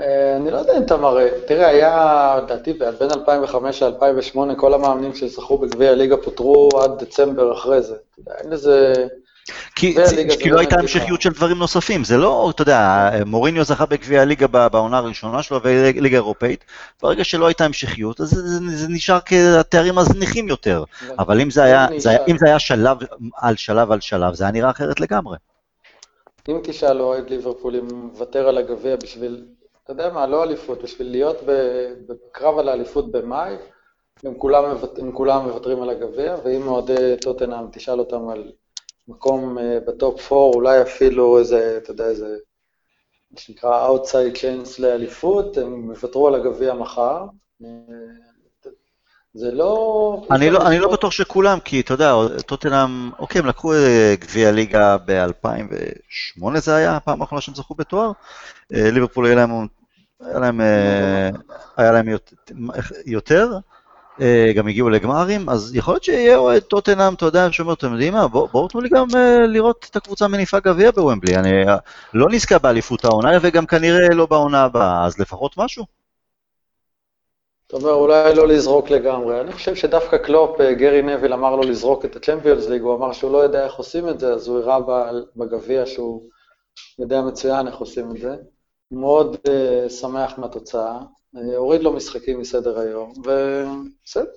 אה, 0.00 0.36
אני 0.36 0.50
לא 0.50 0.58
יודע 0.58 0.76
אם 0.76 0.82
אתה 0.82 0.96
מראה, 0.96 1.28
תראה, 1.46 1.68
היה, 1.68 2.38
לדעתי, 2.42 2.72
בין 2.72 3.10
2005 3.14 3.82
ל-2008, 3.82 4.54
כל 4.56 4.74
המאמנים 4.74 5.14
שזכו 5.14 5.58
בגביע 5.58 5.90
הליגה 5.90 6.16
פוטרו 6.16 6.68
עד 6.82 7.04
דצמבר 7.04 7.52
אחרי 7.52 7.82
זה. 7.82 7.94
אין 8.38 8.50
לזה... 8.50 8.94
כי, 9.74 9.96
כי 10.40 10.50
לא 10.50 10.58
הייתה 10.58 10.76
המשכיות 10.78 11.22
של 11.22 11.30
דברים 11.30 11.58
נוספים, 11.58 12.04
זה 12.04 12.16
לא, 12.16 12.50
אתה 12.54 12.62
יודע, 12.62 13.10
מוריניו 13.26 13.64
זכה 13.64 13.86
בגביע 13.86 14.22
הליגה 14.22 14.46
בעונה 14.46 14.98
הראשונה 14.98 15.42
שלו 15.42 15.60
וליגה 15.62 16.16
אירופאית, 16.16 16.64
ברגע 17.02 17.24
שלא 17.24 17.46
הייתה 17.46 17.64
המשכיות, 17.64 18.20
אז 18.20 18.30
זה, 18.30 18.76
זה, 18.76 18.88
נשאר 18.88 19.18
כתארים 19.20 19.94
מזניחים 19.94 20.48
יותר, 20.48 20.84
אבל 21.18 21.40
אם 21.40 21.50
זה 21.50 21.62
היה, 21.62 21.86
זה, 21.96 22.10
אם 22.28 22.38
זה 22.38 22.46
היה 22.46 22.58
שלב 22.58 22.96
על 23.36 23.56
שלב 23.56 23.92
על 23.92 24.00
שלב, 24.00 24.34
זה 24.34 24.44
היה 24.44 24.52
נראה 24.52 24.70
אחרת 24.70 25.00
לגמרי. 25.00 25.36
אם 26.48 26.58
תשאל 26.62 27.00
אוהד 27.00 27.30
ליברפול 27.30 27.76
אם 27.76 27.88
מוותר 27.92 28.48
על 28.48 28.58
הגביע 28.58 28.96
בשביל, 28.96 29.44
אתה 29.90 30.02
יודע 30.02 30.14
מה, 30.14 30.26
לא 30.26 30.42
אליפות, 30.42 30.82
בשביל 30.82 31.10
להיות 31.10 31.36
בקרב 32.06 32.58
על 32.58 32.68
האליפות 32.68 33.12
במאי, 33.12 33.54
הם 34.24 34.34
כולם, 34.34 34.64
הם 34.98 35.12
כולם 35.12 35.44
מוותרים 35.44 35.82
על 35.82 35.90
הגביע, 35.90 36.36
ואם 36.44 36.66
אוהדי 36.68 37.16
טוטנאם 37.20 37.66
תשאל 37.72 37.98
אותם 37.98 38.28
על 38.28 38.52
מקום 39.08 39.58
uh, 39.58 39.60
בטופ 39.86 40.32
4, 40.32 40.56
אולי 40.56 40.82
אפילו 40.82 41.38
איזה, 41.38 41.78
אתה 41.82 41.90
יודע, 41.90 42.04
איזה, 42.04 42.36
מה 43.30 43.40
שנקרא 43.40 43.88
outside 43.88 44.36
chance 44.36 44.82
לאליפות, 44.82 45.58
הם 45.58 45.90
יוותרו 45.90 46.28
על 46.28 46.34
הגביע 46.34 46.74
מחר. 46.74 47.24
אה, 47.64 47.68
זה 49.34 49.50
לא... 49.50 50.22
אני 50.30 50.50
לא, 50.50 50.66
אני 50.66 50.78
לא 50.78 50.92
בטוח 50.92 51.12
שכולם, 51.12 51.60
כי 51.60 51.80
אתה 51.80 51.94
יודע, 51.94 52.14
טוטנאם, 52.46 53.10
אוקיי, 53.18 53.38
הם 53.38 53.46
לקחו 53.46 53.72
אה, 53.72 54.14
גביע 54.18 54.52
ליגה 54.52 54.96
ב-2008 55.04 56.58
זה 56.58 56.74
היה, 56.74 56.96
הפעם 56.96 57.22
האחרונה 57.22 57.40
שהם 57.40 57.54
זכו 57.54 57.74
בתואר. 57.74 58.12
ליברפול 58.70 59.26
היה 59.26 59.34
להם, 59.34 59.50
היה 60.20 60.38
להם, 60.38 60.60
היה 61.76 61.92
להם 61.92 62.06
יותר. 63.06 63.48
אה, 64.20 64.52
גם 64.56 64.68
הגיעו 64.68 64.88
לגמרים, 64.88 65.48
אז 65.48 65.74
יכול 65.74 65.94
להיות 65.94 66.04
שיהיה 66.04 66.36
אוהד 66.36 66.62
טוטנאם, 66.62 67.14
אתה 67.14 67.26
יודע, 67.26 67.52
שאומר, 67.52 67.72
אתם 67.72 67.92
יודעים 67.92 68.12
מה, 68.12 68.28
בואו 68.28 68.68
תנו 68.68 68.80
לי 68.80 68.88
גם 68.88 69.06
אה, 69.16 69.46
לראות 69.46 69.86
את 69.90 69.96
הקבוצה 69.96 70.28
מניפה 70.28 70.60
גביע 70.60 70.90
בוומבלי. 70.90 71.36
אני 71.36 71.68
אה, 71.68 71.76
לא 72.14 72.28
נזכה 72.30 72.58
באליפות 72.58 73.04
העונה, 73.04 73.38
וגם 73.42 73.66
כנראה 73.66 74.08
לא 74.14 74.26
בעונה 74.26 74.64
הבאה, 74.64 75.06
אז 75.06 75.18
לפחות 75.18 75.56
משהו. 75.56 75.84
אתה 77.66 77.76
אומר, 77.76 77.92
אולי 77.92 78.34
לא 78.34 78.48
לזרוק 78.48 78.90
לגמרי. 78.90 79.40
אני 79.40 79.52
חושב 79.52 79.74
שדווקא 79.74 80.16
קלופ, 80.16 80.60
גרי 80.60 81.02
נביל 81.02 81.32
אמר 81.32 81.56
לו 81.56 81.62
לזרוק 81.62 82.04
את 82.04 82.16
הצ'מפיונס 82.16 82.68
ליג, 82.68 82.82
הוא 82.82 82.96
אמר 82.96 83.12
שהוא 83.12 83.32
לא 83.32 83.38
יודע 83.38 83.64
איך 83.64 83.74
עושים 83.74 84.08
את 84.08 84.20
זה, 84.20 84.32
אז 84.32 84.48
הוא 84.48 84.58
הראה 84.58 84.78
בגביע 85.36 85.86
שהוא 85.86 86.22
יודע 86.98 87.20
מצוין 87.20 87.66
איך 87.66 87.76
עושים 87.76 88.10
את 88.10 88.20
זה. 88.20 88.36
מאוד 88.90 89.36
uh, 89.36 89.90
שמח 89.90 90.38
מהתוצאה. 90.38 91.00
הוריד 91.56 91.82
לו 91.82 91.92
משחקים 91.92 92.40
מסדר 92.40 92.78
היום, 92.78 93.12
ובסדר. 93.18 94.30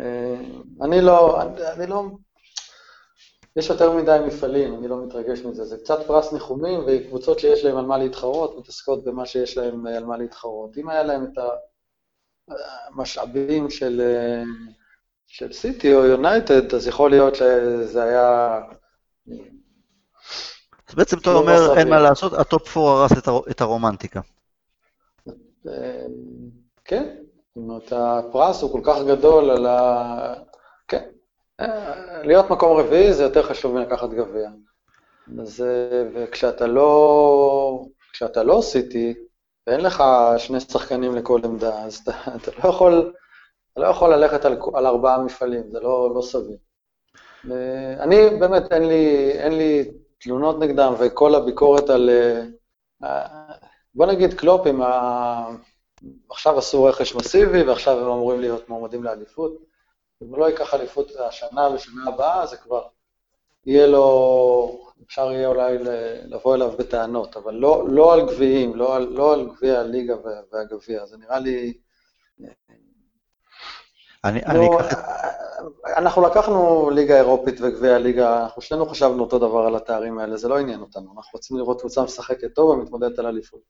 אה, 0.00 0.40
אני 0.82 1.00
לא, 1.00 1.42
אני 1.42 1.86
לא, 1.86 2.04
יש 3.56 3.70
יותר 3.70 3.92
מדי 3.96 4.18
מפעלים, 4.26 4.74
אני 4.74 4.88
לא 4.88 5.06
מתרגש 5.06 5.40
מזה. 5.40 5.64
זה 5.64 5.78
קצת 5.78 5.98
פרס 6.06 6.32
ניחומים, 6.32 6.80
וקבוצות 6.86 7.38
שיש 7.38 7.64
להן 7.64 7.76
על 7.76 7.86
מה 7.86 7.98
להתחרות, 7.98 8.58
מתעסקות 8.58 9.04
במה 9.04 9.26
שיש 9.26 9.56
להן 9.56 9.86
על 9.86 10.04
מה 10.04 10.16
להתחרות. 10.16 10.78
אם 10.78 10.88
היה 10.88 11.02
להן 11.02 11.24
את 11.24 11.38
המשאבים 12.48 13.70
של, 13.70 14.02
של 15.26 15.52
סיטי 15.52 15.94
או 15.94 16.04
יונייטד, 16.04 16.74
אז 16.74 16.86
יכול 16.86 17.10
להיות 17.10 17.34
שזה 17.34 18.02
היה... 18.02 18.60
אז 20.88 20.94
בעצם 20.94 21.18
אתה 21.18 21.32
אומר, 21.32 21.78
אין 21.78 21.88
מה 21.88 22.00
לעשות, 22.00 22.32
ה 22.32 22.43
top 22.43 22.76
4 22.76 22.90
הרס 22.90 23.12
את 23.50 23.60
הרומנטיקה. 23.60 24.20
כן, 26.84 27.16
זאת 27.54 27.56
אומרת, 27.56 27.92
הפרס 27.92 28.62
הוא 28.62 28.72
כל 28.72 28.80
כך 28.84 28.98
גדול 29.06 29.50
על 29.50 29.66
ה... 29.66 30.34
כן, 30.88 31.04
להיות 32.22 32.50
מקום 32.50 32.76
רביעי 32.76 33.12
זה 33.12 33.22
יותר 33.22 33.42
חשוב 33.42 33.74
מלקחת 33.74 34.10
גביע. 34.10 34.48
אז, 35.40 35.64
וכשאתה 36.14 36.66
לא, 36.66 37.84
כשאתה 38.12 38.42
לא 38.42 38.60
סיטי, 38.62 39.14
ואין 39.66 39.80
לך 39.80 40.04
שני 40.38 40.60
שחקנים 40.60 41.14
לכל 41.14 41.40
עמדה, 41.44 41.82
אז 41.82 41.96
אתה, 41.96 42.12
אתה 42.36 42.50
לא 42.64 42.68
יכול, 42.68 43.12
אתה 43.72 43.80
לא 43.80 43.86
יכול 43.86 44.14
ללכת 44.14 44.44
על, 44.44 44.58
על 44.74 44.86
ארבעה 44.86 45.22
מפעלים, 45.22 45.70
זה 45.70 45.80
לא, 45.80 46.14
לא 46.14 46.22
סביר. 46.22 46.56
אני, 48.00 48.30
באמת, 48.40 48.72
אין 48.72 48.88
לי, 48.88 49.30
אין 49.30 49.52
לי 49.52 49.90
תלונות 50.18 50.58
נגדם, 50.58 50.94
וכל 50.98 51.34
הביקורת 51.34 51.90
על... 51.90 52.10
בוא 53.94 54.06
נגיד 54.06 54.34
קלופ 54.34 54.66
עם 54.66 54.82
ה... 54.82 55.48
עכשיו 56.30 56.58
עשו 56.58 56.84
רכש 56.84 57.14
מסיבי 57.14 57.62
ועכשיו 57.62 57.98
הם 57.98 58.06
אמורים 58.06 58.40
להיות 58.40 58.68
מועמדים 58.68 59.04
לאליפות. 59.04 59.56
אם 60.22 60.28
הוא 60.28 60.38
לא 60.38 60.44
ייקח 60.44 60.74
אליפות 60.74 61.12
השנה 61.16 61.68
ושנה 61.74 62.08
הבאה, 62.08 62.46
זה 62.46 62.56
כבר 62.56 62.82
יהיה 63.66 63.86
לו, 63.86 64.92
אפשר 65.06 65.32
יהיה 65.32 65.48
אולי 65.48 65.78
לבוא 66.24 66.54
אליו 66.54 66.72
בטענות, 66.78 67.36
אבל 67.36 67.54
לא, 67.54 67.84
לא 67.88 68.14
על 68.14 68.26
גביעים, 68.26 68.76
לא 68.76 68.96
על, 68.96 69.04
לא 69.04 69.32
על 69.32 69.48
גביע 69.48 69.80
הליגה 69.80 70.14
והגביע, 70.52 71.06
זה 71.06 71.16
נראה 71.16 71.38
לי... 71.38 71.78
אני, 74.24 74.40
לא, 74.40 74.50
אני 74.50 74.86
אקח... 74.86 74.98
אנחנו 75.96 76.22
לקחנו 76.22 76.90
ליגה 76.90 77.16
אירופית 77.16 77.60
וגביע 77.60 77.94
הליגה, 77.94 78.42
אנחנו 78.42 78.62
שנינו 78.62 78.86
חשבנו 78.86 79.22
אותו 79.22 79.38
דבר 79.38 79.58
על 79.66 79.76
התארים 79.76 80.18
האלה, 80.18 80.36
זה 80.36 80.48
לא 80.48 80.58
עניין 80.58 80.80
אותנו, 80.80 81.14
אנחנו 81.16 81.30
רוצים 81.32 81.56
לראות 81.56 81.80
קבוצה 81.80 82.02
משחקת 82.02 82.54
טוב 82.54 82.70
ומתמודדת 82.70 83.18
על 83.18 83.26
אליפות. 83.26 83.60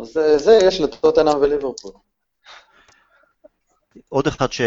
אז 0.00 0.08
זה, 0.08 0.38
זה 0.38 0.58
יש 0.62 0.80
לטוטנאם 0.80 1.36
וליברפול. 1.40 1.92
עוד 4.08 4.26
אחד 4.26 4.52
ש... 4.52 4.60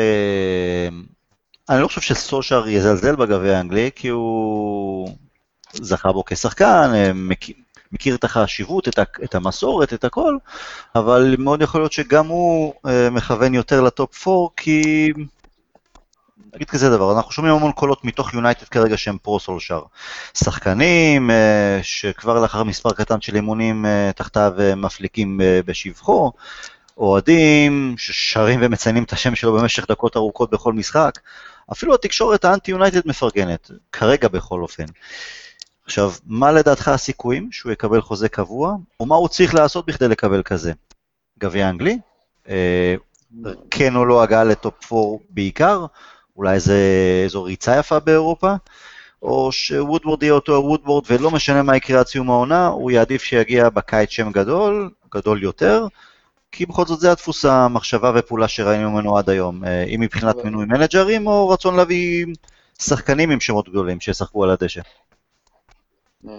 אני 1.70 1.82
לא 1.82 1.88
חושב 1.88 2.02
שסושר 2.02 2.68
יזלזל 2.68 3.16
בגביע 3.16 3.58
האנגלי, 3.58 3.90
כי 3.96 4.08
הוא 4.08 5.10
זכה 5.74 6.12
בו 6.12 6.26
כשחקן, 6.26 6.92
מכיר, 7.94 8.16
את 8.16 8.24
החשיבות, 8.24 8.88
את. 8.88 9.00
את 9.24 9.36
המסורת, 9.36 9.94
את 9.94 10.04
הכל, 10.04 10.38
אבל 10.96 11.36
מאוד 11.40 11.62
יכול 11.62 11.82
להיות 11.82 11.92
שגם 11.92 12.28
הוא 12.28 12.74
אה, 12.88 13.10
מכוון 13.10 13.54
יותר 13.54 13.82
לטופ 13.82 14.28
4, 14.28 14.48
כי 14.58 15.12
נגיד 16.54 16.70
כזה 16.70 16.90
דבר, 16.90 17.18
אנחנו 17.18 17.32
שומעים 17.32 17.56
המון 17.56 17.72
קולות 17.72 18.06
מתוך 18.06 18.34
יונייטד 18.34 18.66
כרגע 18.66 18.98
שהם 18.98 19.18
פרו-סולשר. 19.18 19.82
שחקנים 20.34 21.32
אה, 21.32 21.80
שכבר 21.84 22.42
לאחר 22.42 22.64
מספר 22.64 22.94
קטן 22.94 23.22
של 23.22 23.36
אימונים 23.36 23.86
אה, 23.86 24.12
תחתיו 24.16 24.54
אה, 24.60 24.76
מפליקים 24.76 25.42
בשבחו, 25.66 26.32
אוהדים 26.98 27.96
ששרים 27.98 28.60
ומציינים 28.64 29.04
את 29.04 29.14
השם 29.14 29.36
שלו 29.36 29.54
במשך 29.54 29.86
דקות 29.90 30.18
ארוכות 30.18 30.52
בכל 30.52 30.74
משחק, 30.74 31.20
אפילו 31.72 31.94
התקשורת 31.94 32.46
האנטי-יונייטד 32.46 33.02
מפרגנת, 33.06 33.72
כרגע 33.92 34.28
בכל 34.28 34.62
אופן. 34.62 34.86
עכשיו, 35.92 36.12
מה 36.26 36.52
לדעתך 36.52 36.88
הסיכויים 36.88 37.52
שהוא 37.52 37.72
יקבל 37.72 38.02
חוזה 38.02 38.30
קבוע, 38.30 38.76
או 39.00 39.06
מה 39.06 39.16
הוא 39.16 39.28
צריך 39.28 39.56
לעשות 39.56 39.86
בכדי 39.86 40.08
לקבל 40.08 40.44
כזה? 40.44 40.74
גביע 41.40 41.70
אנגלי? 41.70 42.00
כן 43.72 43.96
או 43.96 44.06
לא 44.06 44.24
הגעה 44.24 44.44
ל 44.44 44.56
top 44.56 44.94
4 44.94 45.24
בעיקר, 45.30 45.86
אולי 46.38 46.60
זה 46.60 46.78
איזו 47.24 47.44
ריצה 47.44 47.78
יפה 47.78 48.00
באירופה, 48.00 48.54
או 49.22 49.52
שוודוורד 49.52 50.24
יהיה 50.24 50.34
אותו 50.34 50.52
וודוורד, 50.66 51.04
ולא 51.10 51.32
משנה 51.32 51.64
מה 51.64 51.78
יקרה 51.78 52.00
עד 52.00 52.08
סיום 52.08 52.30
העונה, 52.30 52.68
הוא 52.68 52.92
יעדיף 52.92 53.24
שיגיע 53.24 53.70
בקיץ 53.70 54.10
שם 54.10 54.32
גדול, 54.32 54.90
גדול 55.14 55.44
יותר, 55.44 55.88
כי 56.52 56.66
בכל 56.66 56.86
זאת 56.86 57.00
זה 57.00 57.12
הדפוס 57.12 57.46
המחשבה 57.46 58.12
ופעולה 58.16 58.48
שראינו 58.48 58.92
ממנו 58.92 59.18
עד 59.18 59.30
היום, 59.30 59.66
אה, 59.66 59.84
אם 59.84 60.00
מבחינת 60.00 60.36
מינוי 60.44 60.66
מנג'רים, 60.66 61.28
או 61.28 61.50
רצון 61.50 61.76
להביא 61.76 62.26
שחקנים 62.80 63.32
עם 63.32 63.40
שמות 63.40 63.70
גדולים 63.70 64.00
שישחקו 64.00 64.44
על 64.44 64.50
הדשא. 64.50 64.82
אה, 66.30 66.34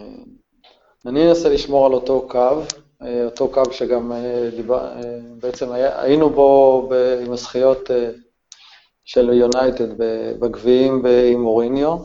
אני 1.06 1.28
אנסה 1.28 1.48
לשמור 1.48 1.86
על 1.86 1.92
אותו 1.92 2.26
קו, 2.28 2.62
אה, 3.02 3.24
אותו 3.24 3.48
קו 3.48 3.62
שגם 3.72 4.12
דיבר, 4.56 4.92
בעצם 5.40 5.72
היינו 5.72 6.30
בו 6.30 6.90
עם 7.26 7.32
הזכיות 7.32 7.90
של 9.04 9.32
יונייטד 9.32 9.88
בגביעים 10.40 11.02
עם 11.32 11.40
מוריניו. 11.40 11.98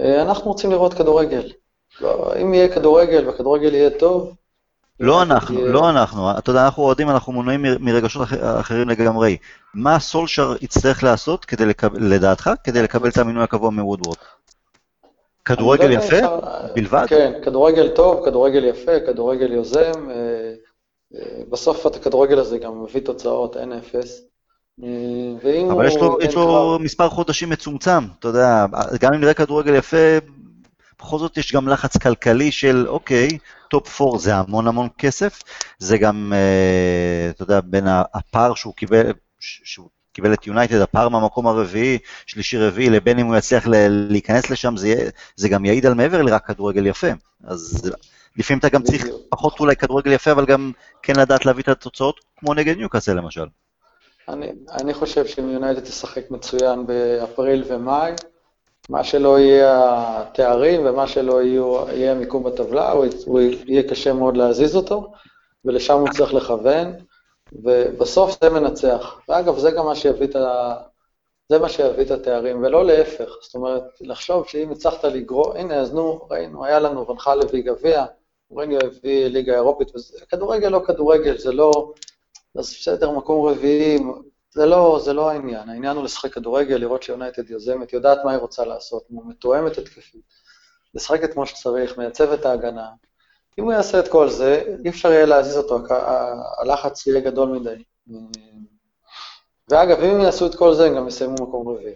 אה, 0.00 0.22
אנחנו 0.22 0.50
רוצים 0.50 0.70
לראות 0.70 0.94
כדורגל. 0.94 1.52
לא, 2.00 2.32
אם 2.42 2.54
יהיה 2.54 2.74
כדורגל 2.74 3.26
והכדורגל 3.26 3.74
יהיה 3.74 3.90
טוב... 3.90 4.34
לא 5.00 5.22
אנחנו. 5.22 5.66
לא 5.66 5.90
אנחנו. 5.90 6.38
אתה 6.38 6.50
יודע, 6.50 6.64
אנחנו 6.64 6.82
אוהדים, 6.82 7.10
אנחנו 7.10 7.32
מונעים 7.32 7.62
מרגשות 7.80 8.28
אחרים 8.60 8.88
לגמרי. 8.88 9.36
מה 9.74 9.98
סולשר 9.98 10.54
יצטרך 10.60 11.02
לעשות, 11.02 11.44
כדי 11.44 11.66
לקבל, 11.66 11.98
לדעתך, 12.02 12.50
כדי 12.64 12.82
לקבל 12.82 13.08
את 13.08 13.16
המינוי 13.16 13.42
הקבוע 13.42 13.70
מוודוורד? 13.70 14.16
כדורגל 15.56 15.86
לא 15.86 15.94
יפה? 15.94 16.16
בלבד? 16.74 17.06
כן, 17.08 17.32
כדורגל 17.44 17.88
טוב, 17.88 18.24
כדורגל 18.24 18.64
יפה, 18.64 19.00
כדורגל 19.06 19.52
יוזם. 19.52 20.10
אה, 20.10 20.52
אה, 21.14 21.42
בסוף 21.50 21.86
הכדורגל 21.86 22.38
הזה 22.38 22.58
גם 22.58 22.82
מביא 22.82 23.00
תוצאות, 23.00 23.56
אין 23.56 23.72
אפס. 23.72 24.22
אבל 25.72 25.86
יש 25.86 25.96
לו, 25.96 26.18
יש 26.22 26.34
לו 26.34 26.78
מספר 26.80 27.08
חודשים 27.08 27.50
מצומצם, 27.50 28.04
אתה 28.18 28.28
יודע, 28.28 28.66
גם 29.00 29.14
אם 29.14 29.20
נראה 29.20 29.34
כדורגל 29.34 29.74
יפה, 29.74 30.18
בכל 30.98 31.18
זאת 31.18 31.36
יש 31.36 31.54
גם 31.54 31.68
לחץ 31.68 31.96
כלכלי 31.96 32.52
של, 32.52 32.88
אוקיי, 32.88 33.28
top 33.70 34.00
4 34.00 34.18
זה 34.18 34.34
המון 34.34 34.66
המון 34.66 34.88
כסף, 34.98 35.42
זה 35.78 35.98
גם, 35.98 36.32
אה, 36.36 37.30
אתה 37.30 37.42
יודע, 37.42 37.60
בין 37.64 37.84
הפער 37.88 38.54
שהוא 38.54 38.74
קיבל, 38.74 39.12
שהוא 39.40 39.88
קיבל 40.20 40.34
את 40.34 40.46
יונייטד, 40.46 40.80
הפער 40.80 41.08
מהמקום 41.08 41.46
הרביעי, 41.46 41.98
שלישי-רביעי, 42.26 42.90
לבין 42.90 43.18
אם 43.18 43.26
הוא 43.26 43.36
יצליח 43.36 43.66
להיכנס 43.88 44.50
לשם, 44.50 44.76
זה, 44.76 45.08
זה 45.36 45.48
גם 45.48 45.64
יעיד 45.64 45.86
על 45.86 45.94
מעבר 45.94 46.22
לרק 46.22 46.46
כדורגל 46.46 46.86
יפה. 46.86 47.06
אז 47.44 47.90
לפעמים 48.36 48.58
אתה 48.58 48.68
גם 48.68 48.82
צריך 48.82 49.06
פחות 49.28 49.60
אולי 49.60 49.76
כדורגל 49.76 50.12
יפה, 50.12 50.32
אבל 50.32 50.46
גם 50.46 50.72
כן 51.02 51.16
לדעת 51.16 51.46
להביא 51.46 51.62
את 51.62 51.68
התוצאות, 51.68 52.20
כמו 52.36 52.54
נגד 52.54 52.76
ניוקאסל 52.76 53.14
למשל. 53.14 53.46
אני, 54.28 54.46
אני 54.80 54.94
חושב 54.94 55.26
שאם 55.26 55.48
יונייטד 55.48 55.80
תשחק 55.80 56.30
מצוין 56.30 56.86
באפריל 56.86 57.64
ומאי, 57.68 58.12
מה 58.88 59.04
שלא 59.04 59.38
יהיה 59.38 59.80
התארים 60.16 60.80
ומה 60.84 61.06
שלא 61.06 61.42
יהיו, 61.42 61.84
יהיה 61.88 62.14
מיקום 62.14 62.44
בטבלה, 62.44 62.90
הוא, 62.90 63.06
הוא 63.26 63.40
יהיה 63.40 63.82
קשה 63.82 64.12
מאוד 64.12 64.36
להזיז 64.36 64.76
אותו, 64.76 65.12
ולשם 65.64 65.94
הוא 65.94 66.08
צריך 66.08 66.34
לכוון, 66.34 66.92
ובסוף 67.52 68.42
זה 68.42 68.50
מנצח. 68.50 69.20
ואגב, 69.28 69.58
זה 69.58 69.70
גם 69.70 69.86
מה 69.86 69.94
שיביא 69.94 70.26
את 70.26 70.36
ה... 70.36 70.74
זה 71.48 71.58
מה 71.58 71.68
שיביא 71.68 72.04
את 72.04 72.10
התארים, 72.10 72.62
ולא 72.62 72.84
להפך. 72.84 73.30
זאת 73.42 73.54
אומרת, 73.54 73.82
לחשוב 74.00 74.48
שאם 74.48 74.70
הצלחת 74.70 75.04
לגרור, 75.04 75.56
הנה, 75.56 75.74
אז 75.74 75.94
נו, 75.94 76.26
ראינו, 76.30 76.64
היה 76.64 76.80
לנו 76.80 77.08
ונחל 77.08 77.40
הביא 77.42 77.62
גביע, 77.62 78.04
מוריניו 78.50 78.78
הביא 78.84 79.26
ליגה 79.26 79.54
אירופית, 79.54 79.94
וזה, 79.94 80.18
כדורגל 80.28 80.68
לא 80.68 80.82
כדורגל, 80.86 81.38
זה 81.38 81.52
לא, 81.52 81.92
אז 82.58 82.74
בסדר, 82.80 83.10
מקום 83.10 83.46
רביעי, 83.46 83.98
זה 84.50 84.66
לא, 84.66 85.00
זה 85.04 85.12
לא 85.12 85.30
העניין, 85.30 85.68
העניין 85.68 85.96
הוא 85.96 86.04
לשחק 86.04 86.32
כדורגל, 86.32 86.76
לראות 86.76 87.02
שיונייטד 87.02 87.50
יוזמת, 87.50 87.92
יודעת 87.92 88.18
מה 88.24 88.30
היא 88.30 88.38
רוצה 88.38 88.64
לעשות, 88.64 89.06
מתואמת 89.10 89.78
התקפית, 89.78 90.22
לשחק 90.94 91.32
כמו 91.32 91.46
שצריך, 91.46 91.98
מייצב 91.98 92.32
את 92.32 92.46
ההגנה. 92.46 92.88
אם 93.58 93.64
הוא 93.64 93.72
יעשה 93.72 93.98
את 93.98 94.08
כל 94.08 94.28
זה, 94.28 94.62
אי 94.84 94.90
אפשר 94.90 95.12
יהיה 95.12 95.26
להזיז 95.26 95.56
אותו, 95.56 95.78
הלחץ 96.58 97.06
יהיה 97.06 97.20
גדול 97.20 97.48
מדי. 97.48 97.82
ואגב, 99.68 100.00
אם 100.00 100.10
הם 100.10 100.20
יעשו 100.20 100.46
את 100.46 100.54
כל 100.54 100.74
זה, 100.74 100.86
הם 100.86 100.96
גם 100.96 101.08
יסיימו 101.08 101.34
מקום 101.34 101.68
רביעי. 101.68 101.94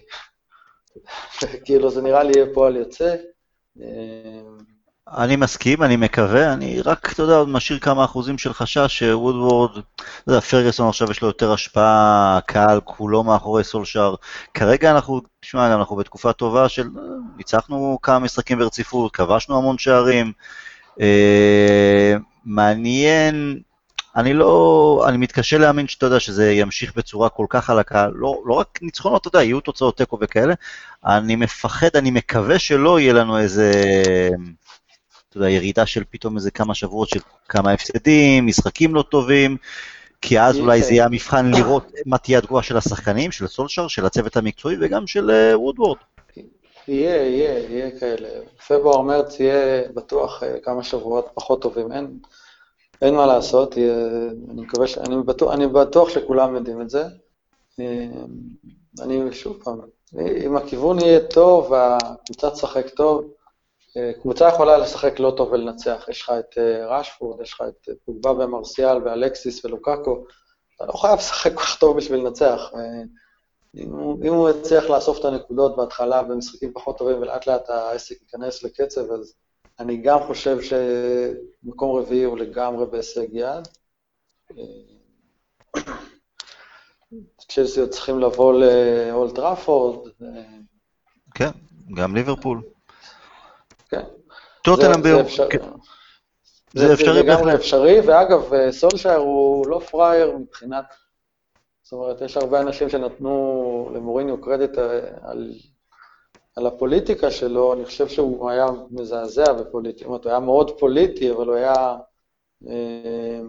כאילו, 1.64 1.90
זה 1.90 2.03
נראה 2.03 2.23
לי 2.23 2.33
יהיה 2.37 2.47
פועל 2.55 2.77
יוצא. 2.77 3.14
אני 5.09 5.37
מסכים, 5.37 5.83
אני 5.83 5.97
מקווה, 5.97 6.53
אני 6.53 6.81
רק, 6.81 7.12
אתה 7.12 7.23
יודע, 7.23 7.45
משאיר 7.45 7.79
כמה 7.79 8.05
אחוזים 8.05 8.38
של 8.38 8.53
חשש 8.53 8.99
שוודוורד, 8.99 9.71
אתה 9.71 9.83
יודע, 10.27 10.40
פרגוסון 10.40 10.88
עכשיו 10.88 11.11
יש 11.11 11.23
לו 11.23 11.29
יותר 11.29 11.53
השפעה, 11.53 12.37
הקהל 12.37 12.81
כולו 12.85 13.25
מאחורי 13.25 13.64
סולשאר. 13.64 14.14
כרגע 14.55 14.90
אנחנו, 14.90 15.21
תשמע, 15.40 15.75
אנחנו 15.75 15.97
בתקופה 15.97 16.33
טובה 16.33 16.69
של, 16.69 16.88
ניצחנו 17.37 17.99
כמה 18.03 18.19
משחקים 18.19 18.59
ברציפות, 18.59 19.12
כבשנו 19.12 19.59
המון 19.59 19.79
שערים. 19.79 20.33
אה, 21.00 22.14
מעניין, 22.44 23.61
אני 24.16 24.35
לא, 24.35 25.04
אני 25.09 25.16
מתקשה 25.16 25.59
להאמין 25.59 25.88
שאתה 25.88 26.07
יודע 26.07 26.20
שזה 26.20 26.52
ימשיך 26.52 26.92
בצורה 26.96 27.28
כל 27.28 27.46
כך 27.48 27.64
חלקה, 27.64 28.09
לא, 28.14 28.42
לא 28.46 28.54
רק 28.54 28.78
ניצחונות, 28.83 29.20
אתה 29.20 29.28
יודע, 29.28 29.42
יהיו 29.42 29.61
תוצאות 29.61 29.96
תיקו 29.96 30.18
וכאלה, 30.20 30.54
אני 31.07 31.37
מפחד, 31.37 31.88
אני 31.94 32.11
מקווה 32.11 32.59
שלא 32.59 33.00
יהיה 33.00 33.12
לנו 33.12 33.38
איזה... 33.38 33.72
אתה 35.28 35.38
יודע, 35.38 35.50
ירידה 35.50 35.87
של 35.87 36.02
פתאום 36.11 36.37
איזה 36.37 36.50
כמה 36.50 36.74
שבועות 36.74 37.09
של 37.09 37.20
כמה 37.48 37.72
הפסדים, 37.72 38.46
משחקים 38.46 38.94
לא 38.94 39.02
טובים, 39.02 39.57
כי 40.20 40.40
אז 40.40 40.59
אולי 40.59 40.83
זה 40.83 40.92
יהיה 40.92 41.04
המבחן 41.04 41.50
לראות 41.50 41.92
מה 42.07 42.18
תהיה 42.18 42.38
התגובה 42.38 42.62
של 42.62 42.76
השחקנים, 42.76 43.33
של 43.33 43.46
סולשר, 43.46 43.88
של 43.88 44.07
הצוות 44.07 44.37
המקצועי 44.37 44.76
וגם 44.80 45.07
של 45.07 45.30
אה, 45.30 45.59
וודוורד. 45.59 45.96
יהיה, 46.88 47.16
יהיה, 47.16 47.59
יהיה 47.59 48.01
כאלה. 48.01 48.29
פברואר, 48.68 49.01
מרץ 49.01 49.40
יהיה 49.40 49.88
בטוח 49.94 50.42
אה, 50.42 50.61
כמה 50.61 50.83
שבועות 50.83 51.27
פחות 51.35 51.62
טובים, 51.62 51.92
אין, 51.92 52.18
אין 53.03 53.14
מה 53.14 53.27
לעשות, 53.27 53.77
יהיה, 53.77 53.94
אני 54.51 54.62
מקווה 54.62 54.87
ש... 54.87 54.99
אני 54.99 55.16
בטוח, 55.23 55.55
אני 55.55 55.66
בטוח 55.66 56.09
שכולם 56.09 56.55
יודעים 56.55 56.81
את 56.81 56.90
זה. 56.90 57.05
אה, 57.81 58.07
אני, 59.01 59.33
שוב 59.33 59.62
פעם, 59.64 59.81
אם 60.47 60.57
הכיוון 60.57 60.99
יהיה 60.99 61.20
טוב 61.20 61.70
והקבוצה 61.70 62.51
תשחק 62.51 62.88
טוב, 62.88 63.35
קבוצה 64.23 64.49
יכולה 64.49 64.79
לשחק 64.79 65.18
לא 65.18 65.35
טוב 65.37 65.53
ולנצח. 65.53 66.07
יש 66.09 66.23
לך 66.23 66.33
את 66.38 66.59
אה, 66.59 66.87
רשפורד, 66.87 67.40
יש 67.40 67.53
לך 67.53 67.62
את 67.68 67.88
אה, 67.88 67.94
פוגבה 68.05 68.31
ומרסיאל 68.31 68.97
ואלקסיס 69.05 69.64
ולוקאקו, 69.64 70.25
אתה 70.77 70.87
לא 70.87 70.92
חייב 70.92 71.18
לשחק 71.18 71.55
כל 71.55 71.61
כך 71.61 71.79
טוב 71.79 71.97
בשביל 71.97 72.20
לנצח. 72.20 72.70
אה, 73.76 73.82
אם 73.82 73.90
הוא, 73.90 74.18
אם 74.24 74.32
הוא 74.32 74.50
יצליח 74.50 74.84
לאסוף 74.84 75.20
את 75.20 75.24
הנקודות 75.24 75.76
בהתחלה 75.76 76.22
במשחקים 76.22 76.72
פחות 76.72 76.98
טובים 76.98 77.16
ולאט 77.22 77.46
לאט 77.46 77.70
העסק 77.70 78.22
ייכנס 78.22 78.62
לקצב, 78.62 79.12
אז 79.12 79.34
אני 79.78 79.96
גם 79.96 80.18
חושב 80.26 80.58
שמקום 80.60 81.96
רביעי 81.96 82.24
הוא 82.24 82.38
לגמרי 82.38 82.87
בהישג 82.87 83.26
יד. 83.32 83.68
צ'לסי 87.38 87.80
עוד 87.80 87.88
צריכים 87.88 88.20
לבוא 88.20 88.54
לאולט 88.54 89.34
טראפורד. 89.34 90.08
כן, 91.34 91.50
גם 91.94 92.14
ליברפול. 92.16 92.62
כן. 93.88 94.02
טוטנאם 94.64 95.02
ביום... 95.02 95.22
כן. 95.50 95.58
זה 96.74 96.92
אפשרי 96.92 97.22
בהחלט. 97.22 97.26
זה 97.26 97.32
לגמרי 97.32 97.54
אפשרי, 97.54 98.00
ואגב, 98.00 98.70
סולשייר 98.70 99.18
הוא 99.18 99.66
לא 99.66 99.78
פראייר 99.78 100.37
מבחינת... 100.37 100.84
זאת 101.85 101.92
אומרת, 101.92 102.20
יש 102.20 102.37
הרבה 102.37 102.61
אנשים 102.61 102.88
שנתנו 102.88 103.90
למוריניו 103.94 104.40
קרדיט 104.40 104.79
אה, 104.79 105.01
על, 105.23 105.53
על 106.57 106.66
הפוליטיקה 106.66 107.31
שלו, 107.31 107.73
אני 107.73 107.85
חושב 107.85 108.09
שהוא 108.09 108.51
היה 108.51 108.66
מזעזע 108.90 109.53
בפוליטי, 109.53 109.99
זאת 109.99 110.07
אומרת, 110.07 110.25
הוא 110.25 110.31
היה 110.31 110.40
מאוד 110.40 110.79
פוליטי, 110.79 111.31
אבל 111.31 111.47
הוא 111.47 111.55
היה... 111.55 111.97
אה, 112.68 113.40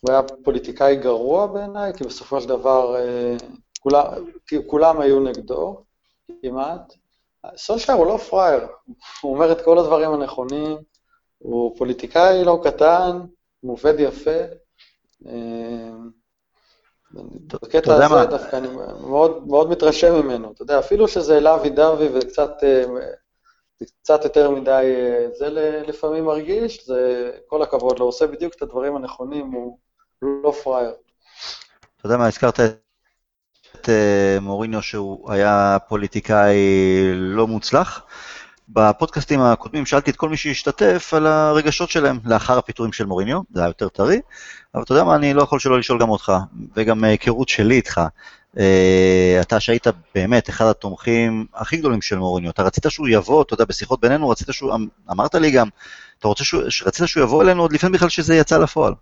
הוא 0.00 0.12
היה 0.12 0.22
פוליטיקאי 0.44 0.96
גרוע 0.96 1.46
בעיניי, 1.46 1.92
כי 1.94 2.04
בסופו 2.04 2.40
של 2.40 2.48
דבר 2.48 2.96
אה, 2.96 3.36
כולם, 3.80 4.04
כולם 4.66 5.00
היו 5.00 5.20
נגדו, 5.20 5.84
כמעט. 6.42 6.94
סולשייר 7.56 7.98
הוא 7.98 8.06
לא 8.06 8.16
פראייר, 8.16 8.66
הוא 9.20 9.34
אומר 9.34 9.52
את 9.52 9.64
כל 9.64 9.78
הדברים 9.78 10.12
הנכונים, 10.12 10.76
הוא 11.38 11.76
פוליטיקאי 11.78 12.44
לא 12.44 12.60
קטן, 12.64 13.20
הוא 13.60 13.72
עובד 13.72 13.94
יפה. 13.98 14.40
אה, 15.26 15.90
בקטע 17.62 17.94
הזה 17.94 18.26
דווקא 18.26 18.56
אני 18.56 18.68
מאוד, 19.00 19.46
מאוד 19.46 19.70
מתרשם 19.70 20.14
ממנו, 20.14 20.52
אתה 20.52 20.62
יודע, 20.62 20.78
אפילו 20.78 21.08
שזה 21.08 21.40
לאבי 21.40 21.70
דווי 21.70 22.08
וקצת 22.14 22.50
אה, 22.62 22.84
קצת 24.02 24.24
יותר 24.24 24.50
מדי, 24.50 24.70
אה, 24.70 25.26
זה 25.38 25.48
לפעמים 25.86 26.24
מרגיש, 26.24 26.86
זה 26.86 27.30
כל 27.46 27.62
הכבוד 27.62 27.98
לו, 27.98 28.04
הוא 28.04 28.08
עושה 28.08 28.26
בדיוק 28.26 28.54
את 28.54 28.62
הדברים 28.62 28.96
הנכונים, 28.96 29.46
הוא 29.46 29.78
לא 30.22 30.50
פראייר. 30.50 30.92
אתה 31.96 32.06
יודע 32.06 32.16
מה, 32.16 32.26
הזכרת 32.26 32.60
את 32.60 33.88
אה, 33.88 34.38
מוריניו 34.40 34.82
שהוא 34.82 35.32
היה 35.32 35.76
פוליטיקאי 35.88 36.56
לא 37.14 37.46
מוצלח. 37.46 38.06
בפודקאסטים 38.68 39.40
הקודמים 39.40 39.86
שאלתי 39.86 40.10
את 40.10 40.16
כל 40.16 40.28
מי 40.28 40.36
שהשתתף 40.36 41.14
על 41.16 41.26
הרגשות 41.26 41.90
שלהם 41.90 42.18
לאחר 42.24 42.58
הפיטורים 42.58 42.92
של 42.92 43.06
מוריניו, 43.06 43.40
זה 43.54 43.60
היה 43.60 43.68
יותר 43.68 43.88
טרי, 43.88 44.20
אבל 44.74 44.82
אתה 44.82 44.92
יודע 44.92 45.04
מה, 45.04 45.14
אני 45.14 45.34
לא 45.34 45.42
יכול 45.42 45.58
שלא 45.58 45.78
לשאול 45.78 46.00
גם 46.00 46.08
אותך, 46.08 46.32
וגם 46.76 47.04
היכרות 47.04 47.48
שלי 47.48 47.74
איתך. 47.74 48.00
אה, 48.58 49.38
אתה 49.40 49.60
שהיית 49.60 49.86
באמת 50.14 50.50
אחד 50.50 50.66
התומכים 50.66 51.46
הכי 51.54 51.76
גדולים 51.76 52.02
של 52.02 52.18
מוריניו, 52.18 52.50
אתה 52.50 52.62
רצית 52.62 52.86
שהוא 52.88 53.08
יבוא, 53.08 53.42
אתה 53.42 53.54
יודע, 53.54 53.64
בשיחות 53.64 54.00
בינינו, 54.00 54.28
רצית 54.28 54.48
שהוא, 54.50 54.74
אמרת 55.10 55.34
לי 55.34 55.50
גם, 55.50 55.68
אתה 56.18 56.28
רוצה 56.28 56.44
שהוא, 56.44 56.62
רצית 56.86 57.08
שהוא 57.08 57.22
יבוא 57.22 57.42
אלינו 57.42 57.62
עוד 57.62 57.72
לפני 57.72 57.90
בכלל 57.90 58.08
שזה 58.08 58.36
יצא 58.36 58.58
לפועל. 58.58 58.94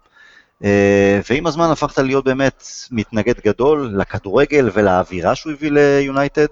אה, 0.65 1.21
ועם 1.31 1.47
הזמן 1.47 1.71
הפכת 1.71 1.99
להיות 1.99 2.25
באמת 2.25 2.65
מתנגד 2.91 3.41
גדול 3.45 3.95
לכדורגל 3.97 4.71
ולאווירה 4.73 5.35
שהוא 5.35 5.53
הביא 5.53 5.71
ליונייטד. 5.71 6.47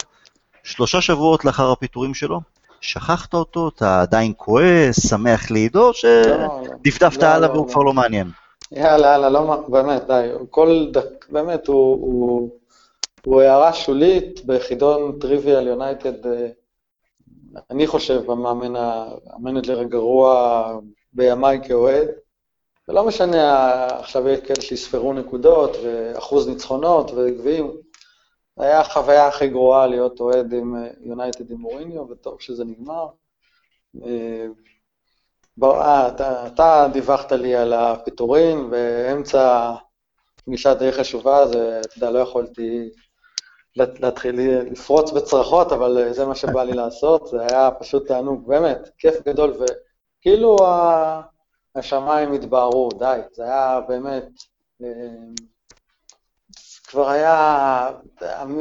שלושה 0.62 1.00
שבועות 1.00 1.44
לאחר 1.44 1.72
הפיטורים 1.72 2.14
שלו, 2.14 2.40
שכחת 2.80 3.34
אותו, 3.34 3.68
אתה 3.68 4.00
עדיין 4.00 4.32
כועס, 4.36 5.08
שמח 5.08 5.50
לאידו, 5.50 5.90
שדפדפת 5.94 7.22
לא, 7.22 7.26
הלאה 7.26 7.48
לא, 7.48 7.52
והוא 7.52 7.66
לא. 7.66 7.72
כבר 7.72 7.82
לא 7.82 7.92
מעניין? 7.92 8.26
יאללה, 8.72 9.08
יאללה, 9.08 9.28
לא, 9.28 9.64
באמת, 9.68 10.06
די, 10.06 10.28
כל 10.50 10.86
דק, 10.92 11.26
באמת, 11.30 11.66
הוא, 11.66 11.92
הוא, 11.92 12.50
הוא 13.24 13.42
הערה 13.42 13.72
שולית 13.72 14.44
בחידון 14.44 15.18
טריוויאל 15.20 15.66
יונייטד, 15.66 16.26
אה, 16.26 16.48
אני 17.70 17.86
חושב, 17.86 18.30
המאמן 18.30 18.80
המנג'ר 19.26 19.80
הגרוע 19.80 20.78
בימיי 21.12 21.60
כאוהד. 21.64 22.08
זה 22.86 22.92
לא 22.92 23.06
משנה, 23.06 23.86
עכשיו 23.86 24.28
יהיה 24.28 24.40
כאלה 24.40 24.60
שיספרו 24.60 25.12
נקודות, 25.12 25.76
ואחוז 25.84 26.48
ניצחונות 26.48 27.10
וגביעים. 27.16 27.70
זה 28.60 28.66
היה 28.66 28.80
החוויה 28.80 29.26
הכי 29.26 29.48
גרועה 29.48 29.86
להיות 29.86 30.20
אוהד 30.20 30.52
עם 30.52 30.74
יונייטד 31.00 31.50
עם 31.50 31.56
מוריניו, 31.56 32.08
וטוב 32.10 32.40
שזה 32.40 32.64
נגמר. 32.64 33.06
אה, 34.04 34.46
אה, 35.62 36.08
אתה, 36.08 36.46
אתה 36.46 36.86
דיווחת 36.92 37.32
לי 37.32 37.56
על 37.56 37.72
הפיטורים 37.72 38.70
באמצע 38.70 39.72
פגישה 40.44 40.74
די 40.74 40.92
חשובה, 40.92 41.38
אז 41.38 41.50
אתה 41.50 41.96
יודע, 41.96 42.10
לא 42.10 42.18
יכולתי, 42.18 42.90
להתחיל 43.76 44.40
לפרוץ 44.70 45.10
בצרחות, 45.10 45.72
אבל 45.72 46.12
זה 46.12 46.26
מה 46.26 46.34
שבא 46.34 46.62
לי 46.62 46.72
לעשות, 46.72 47.26
זה 47.26 47.46
היה 47.50 47.70
פשוט 47.70 48.06
תענוג, 48.06 48.48
באמת, 48.48 48.90
כיף 48.98 49.14
גדול, 49.28 49.52
וכאילו 49.52 50.56
השמיים 51.74 52.32
התבהרו, 52.32 52.88
די, 52.98 53.20
זה 53.32 53.44
היה 53.44 53.80
באמת, 53.88 54.28
כבר 56.90 57.08
היה, 57.08 57.90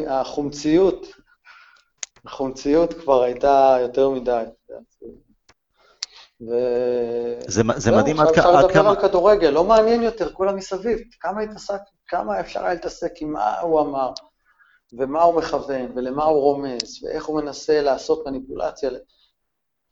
החומציות, 0.08 1.08
החומציות 2.26 2.94
כבר 2.94 3.24
הייתה 3.24 3.78
יותר 3.82 4.10
מדי. 4.10 4.44
ו... 6.42 6.54
זה, 7.48 7.64
זה 7.76 7.92
מדהים 7.92 8.20
עד 8.20 8.36
כמה... 8.36 8.60
אפשר 8.62 8.68
לדבר. 8.68 8.90
על 8.90 9.02
כדורגל, 9.02 9.50
לא 9.50 9.64
מעניין 9.64 10.04
יותר, 10.04 10.34
כולם 10.34 10.56
מסביב. 10.56 11.00
כמה 11.20 11.42
התעסק, 11.42 11.82
כמה 12.08 12.40
אפשר 12.40 12.60
היה 12.60 12.74
להתעסק 12.74 13.12
עם 13.22 13.34
מה 13.34 13.60
הוא 13.60 13.82
אמר, 13.82 14.12
ומה 14.94 15.22
הוא 15.24 15.36
מכוון, 15.36 15.92
ולמה 15.96 16.24
הוא 16.24 16.42
רומז, 16.42 17.04
ואיך 17.04 17.26
הוא 17.26 17.42
מנסה 17.42 17.82
לעשות 17.82 18.28
מניפולציה. 18.28 18.90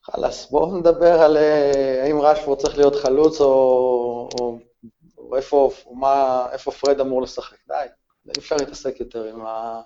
חלאס, 0.04 0.50
בואו 0.52 0.78
נדבר 0.78 1.22
על 1.22 1.38
אה, 1.38 2.04
האם 2.04 2.22
רשפורד 2.22 2.60
צריך 2.60 2.78
להיות 2.78 2.96
חלוץ, 2.96 3.42
או, 3.42 3.46
או, 4.40 4.58
או 5.18 5.36
איפה, 5.36 5.70
או 5.86 5.96
מה, 5.96 6.48
איפה 6.52 6.72
פרד 6.72 7.00
אמור 7.00 7.22
לשחק. 7.22 7.58
די, 7.68 7.86
אפשר 8.38 8.56
להתעסק 8.56 9.00
יותר 9.00 9.24
עם, 9.24 9.46
ה, 9.46 9.82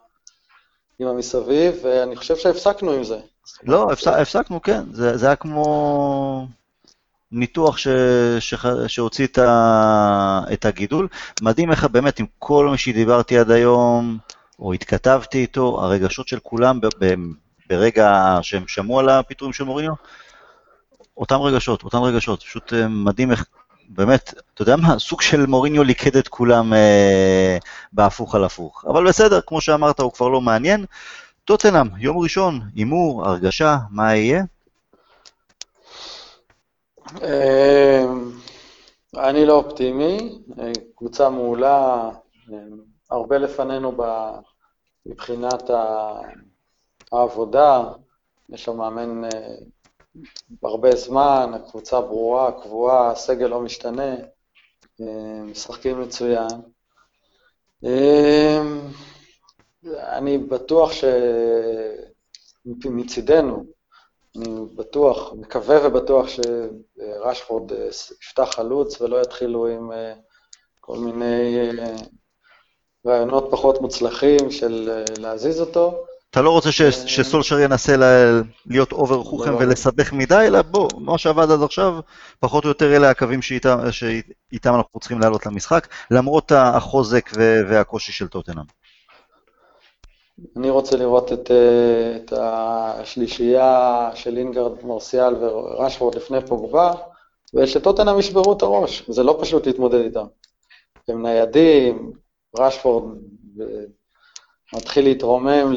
עם 0.99 1.07
המסביב, 1.07 1.75
ואני 1.83 2.15
חושב 2.15 2.37
שהפסקנו 2.37 2.91
עם 2.91 3.03
זה. 3.03 3.19
לא, 3.63 3.91
הפסקנו, 3.91 4.61
כן. 4.61 4.83
זה, 4.91 5.17
זה 5.17 5.25
היה 5.25 5.35
כמו 5.35 6.47
ניתוח 7.31 7.77
ש, 7.77 7.87
ש, 8.39 8.53
שהוציא 8.87 9.25
את, 9.25 9.37
ה, 9.37 10.41
את 10.53 10.65
הגידול. 10.65 11.07
מדהים 11.41 11.71
איך 11.71 11.85
באמת, 11.85 12.19
עם 12.19 12.25
כל 12.39 12.69
מי 12.71 12.77
שדיברתי 12.77 13.37
עד 13.37 13.51
היום, 13.51 14.17
או 14.59 14.73
התכתבתי 14.73 15.37
איתו, 15.37 15.81
הרגשות 15.81 16.27
של 16.27 16.39
כולם 16.39 16.81
ב, 16.81 16.87
ב, 16.99 17.13
ברגע 17.69 18.39
שהם 18.41 18.67
שמעו 18.67 18.99
על 18.99 19.09
הפיטורים 19.09 19.53
של 19.53 19.63
מוריניו, 19.63 19.93
אותם 21.17 21.35
רגשות, 21.35 21.83
אותם 21.83 21.97
רגשות. 21.97 22.43
פשוט 22.43 22.73
אה, 22.73 22.87
מדהים 22.87 23.31
איך, 23.31 23.45
באמת, 23.93 24.33
אתה 24.53 24.61
יודע 24.61 24.75
מה, 24.75 24.99
סוג 24.99 25.21
של 25.21 25.45
מוריניו 25.45 25.83
ליכד 25.83 26.17
את 26.17 26.27
כולם 26.27 26.73
אה, 26.73 27.57
בהפוך 27.93 28.35
על 28.35 28.43
הפוך. 28.43 28.85
אבל 28.87 29.07
בסדר, 29.07 29.41
כמו 29.41 29.61
שאמרת, 29.61 29.99
הוא 29.99 30.11
כבר 30.11 30.27
לא 30.27 30.41
מעניין. 30.41 30.85
טוטנאם, 31.45 31.87
יום 31.97 32.17
ראשון, 32.17 32.61
הימור, 32.75 33.25
הרגשה, 33.27 33.77
מה 33.89 34.15
יהיה? 34.15 34.43
אמ, 37.17 38.31
אני 39.17 39.45
לא 39.45 39.53
אופטימי, 39.53 40.39
קבוצה 40.95 41.29
מעולה, 41.29 42.09
אמ, 42.49 42.55
הרבה 43.11 43.37
לפנינו 43.37 43.97
מבחינת 45.05 45.69
העבודה, 47.11 47.83
יש 48.49 48.65
שם 48.65 48.77
מאמן 48.77 49.23
אה, 49.23 49.29
הרבה 50.63 50.95
זמן, 50.95 51.51
הקבוצה 51.55 52.01
ברורה, 52.01 52.51
קבועה, 52.61 53.11
הסגל 53.11 53.47
לא 53.47 53.61
משתנה, 53.61 54.15
אמ, 54.99 55.47
משחקים 55.51 56.01
מצוין. 56.01 56.61
אני 59.85 60.37
בטוח 60.37 60.91
שמצידנו, 62.63 63.65
אני 64.35 64.65
בטוח, 64.75 65.33
מקווה 65.33 65.87
ובטוח 65.87 66.25
שרשפורד 66.27 67.73
אה, 67.73 67.87
יפתח 68.21 68.49
חלוץ 68.55 69.01
ולא 69.01 69.21
יתחילו 69.21 69.67
עם 69.67 69.91
אה, 69.91 70.13
כל 70.79 70.97
מיני 70.97 71.69
אה, 71.79 71.95
רעיונות 73.07 73.47
פחות 73.51 73.81
מוצלחים 73.81 74.51
של 74.51 75.03
להזיז 75.19 75.61
אותו. 75.61 76.05
אתה 76.31 76.41
לא 76.41 76.49
רוצה 76.49 76.71
ש, 76.71 76.81
שסולשר 76.81 77.59
ינסה 77.59 77.97
ל, 77.97 78.03
להיות 78.65 78.91
over 78.91 79.23
חוכם 79.23 79.51
לא. 79.51 79.57
ולסבך 79.57 80.13
מדי, 80.13 80.43
אלא 80.47 80.61
בוא, 80.61 80.89
מה 80.97 81.17
שעבד 81.17 81.51
עד 81.51 81.63
עכשיו, 81.63 81.99
פחות 82.39 82.63
או 82.63 82.69
יותר 82.69 82.95
אלה 82.95 83.09
הקווים 83.09 83.41
שאיתם, 83.41 83.77
שאיתם 83.91 84.75
אנחנו 84.75 84.99
צריכים 84.99 85.19
לעלות 85.19 85.45
למשחק, 85.45 85.87
למרות 86.11 86.51
החוזק 86.55 87.29
והקושי 87.69 88.11
של 88.11 88.27
טוטנאם. 88.27 88.63
אני 90.57 90.69
רוצה 90.69 90.97
לראות 90.97 91.33
את, 91.33 91.51
אה, 91.51 92.15
את 92.15 92.33
השלישייה 92.37 94.09
של 94.13 94.37
לינגארד, 94.37 94.85
מרסיאל 94.85 95.35
ורשפורד 95.35 96.15
לפני 96.15 96.47
פוגבה, 96.47 96.93
ושטוטנאם 97.53 98.19
ישברו 98.19 98.53
את 98.53 98.61
הראש, 98.61 99.03
זה 99.09 99.23
לא 99.23 99.37
פשוט 99.41 99.67
להתמודד 99.67 99.99
איתם. 99.99 100.25
הם 101.07 101.21
ניידים, 101.25 102.11
רשפורד 102.59 103.17
מתחיל 104.75 105.03
להתרומם 105.03 105.73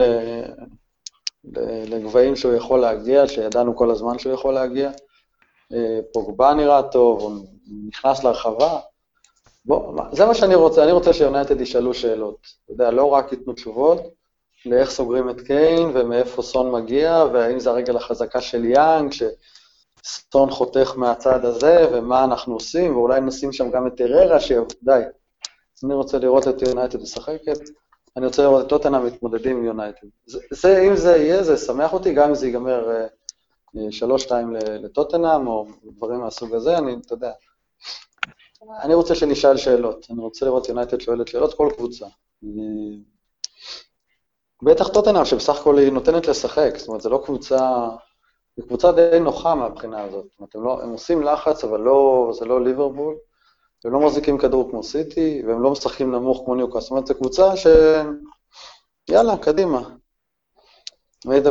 לגבהים 1.86 2.36
שהוא 2.36 2.54
יכול 2.54 2.80
להגיע, 2.80 3.28
שידענו 3.28 3.76
כל 3.76 3.90
הזמן 3.90 4.18
שהוא 4.18 4.32
יכול 4.32 4.54
להגיע. 4.54 4.90
אה, 5.72 6.00
פוגבה 6.12 6.54
נראה 6.54 6.82
טוב, 6.82 7.20
הוא 7.20 7.46
נכנס 7.88 8.24
להרחבה. 8.24 8.78
בוא, 9.64 10.02
זה 10.12 10.26
מה 10.26 10.34
שאני 10.34 10.54
רוצה, 10.54 10.84
אני 10.84 10.92
רוצה 10.92 11.12
שיונייטד 11.12 11.60
ישאלו 11.60 11.94
שאלות. 11.94 12.46
אתה 12.64 12.72
יודע, 12.72 12.90
לא 12.90 13.04
רק 13.04 13.32
ייתנו 13.32 13.52
תשובות, 13.52 14.00
לאיך 14.66 14.90
סוגרים 14.90 15.30
את 15.30 15.40
קיין 15.40 15.90
ומאיפה 15.94 16.42
סון 16.42 16.70
מגיע, 16.70 17.24
והאם 17.32 17.60
זה 17.60 17.70
הרגל 17.70 17.96
החזקה 17.96 18.40
של 18.40 18.64
יאנג, 18.64 19.12
שסון 19.12 20.50
חותך 20.50 20.92
מהצד 20.96 21.44
הזה, 21.44 21.86
ומה 21.92 22.24
אנחנו 22.24 22.54
עושים, 22.54 22.96
ואולי 22.96 23.20
נשים 23.20 23.52
שם 23.52 23.70
גם 23.70 23.86
את 23.86 24.00
אררה, 24.00 24.40
שדי. 24.40 25.02
אני 25.84 25.94
רוצה 25.94 26.18
לראות 26.18 26.48
את 26.48 26.62
יונייטד 26.62 27.02
משחקת, 27.02 27.58
אני 28.16 28.26
רוצה 28.26 28.42
לראות 28.42 28.64
את 28.64 28.68
טוטנה 28.68 29.00
מתמודדים 29.00 29.56
עם 29.56 29.64
יונייטד. 29.64 30.06
אם 30.88 30.96
זה 30.96 31.16
יהיה, 31.16 31.42
זה 31.42 31.54
ישמח 31.54 31.92
אותי, 31.92 32.14
גם 32.14 32.28
אם 32.28 32.34
זה 32.34 32.46
ייגמר 32.46 32.90
אה, 32.90 33.06
שלוש-שתיים 33.90 34.56
לטוטנאם, 34.56 35.46
או 35.46 35.66
דברים 35.84 36.20
מהסוג 36.20 36.54
הזה, 36.54 36.78
אני, 36.78 36.96
אתה 37.06 37.14
יודע. 37.14 37.32
אני 38.82 38.94
רוצה 38.94 39.14
שנשאל 39.14 39.56
שאלות, 39.56 40.06
אני 40.10 40.20
רוצה 40.20 40.46
לראות 40.46 40.68
יונייטד 40.68 41.00
שואלת 41.00 41.28
שאלות, 41.28 41.54
כל 41.54 41.68
קבוצה. 41.76 42.06
בטח 44.62 44.88
טוטנאם, 44.88 45.24
שבסך 45.24 45.60
הכל 45.60 45.78
היא 45.78 45.92
נותנת 45.92 46.28
לשחק, 46.28 46.74
זאת 46.76 46.88
אומרת, 46.88 47.00
זו 47.00 47.10
לא 47.10 47.22
קבוצה, 47.24 47.88
זו 48.56 48.66
קבוצה 48.66 48.92
די 48.92 49.20
נוחה 49.20 49.54
מהבחינה 49.54 50.02
הזאת. 50.02 50.24
זאת 50.30 50.38
אומרת, 50.38 50.54
הם, 50.54 50.64
לא, 50.64 50.82
הם 50.82 50.90
עושים 50.90 51.22
לחץ, 51.22 51.64
אבל 51.64 51.80
לא, 51.80 52.30
זה 52.38 52.44
לא 52.44 52.64
ליברבול, 52.64 53.16
הם 53.84 53.92
לא 53.92 54.00
מחזיקים 54.00 54.38
כדור 54.38 54.70
כמו 54.70 54.82
סיטי, 54.82 55.42
והם 55.46 55.62
לא 55.62 55.70
משחקים 55.70 56.12
נמוך 56.12 56.42
כמו 56.44 56.54
ניוקאסט. 56.54 56.82
זאת 56.82 56.90
אומרת, 56.90 57.06
זו 57.06 57.14
קבוצה 57.14 57.56
ש... 57.56 57.66
יאללה, 59.10 59.36
קדימה. 59.36 59.82
may 61.26 61.44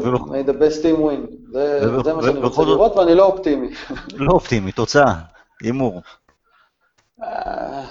the 0.45 0.53
best 0.53 0.83
team 0.83 0.97
win. 0.97 1.51
זה, 1.51 2.13
מה 2.15 2.23
שאני 2.23 2.39
רוצה 2.39 2.61
לראות, 2.61 2.95
ואני 2.95 3.15
לא 3.15 3.25
אופטימי. 3.25 3.69
לא 4.15 4.33
אופטימי, 4.33 4.71
תוצאה, 4.71 5.13
הימור. 5.61 6.01
אה, 7.23 7.85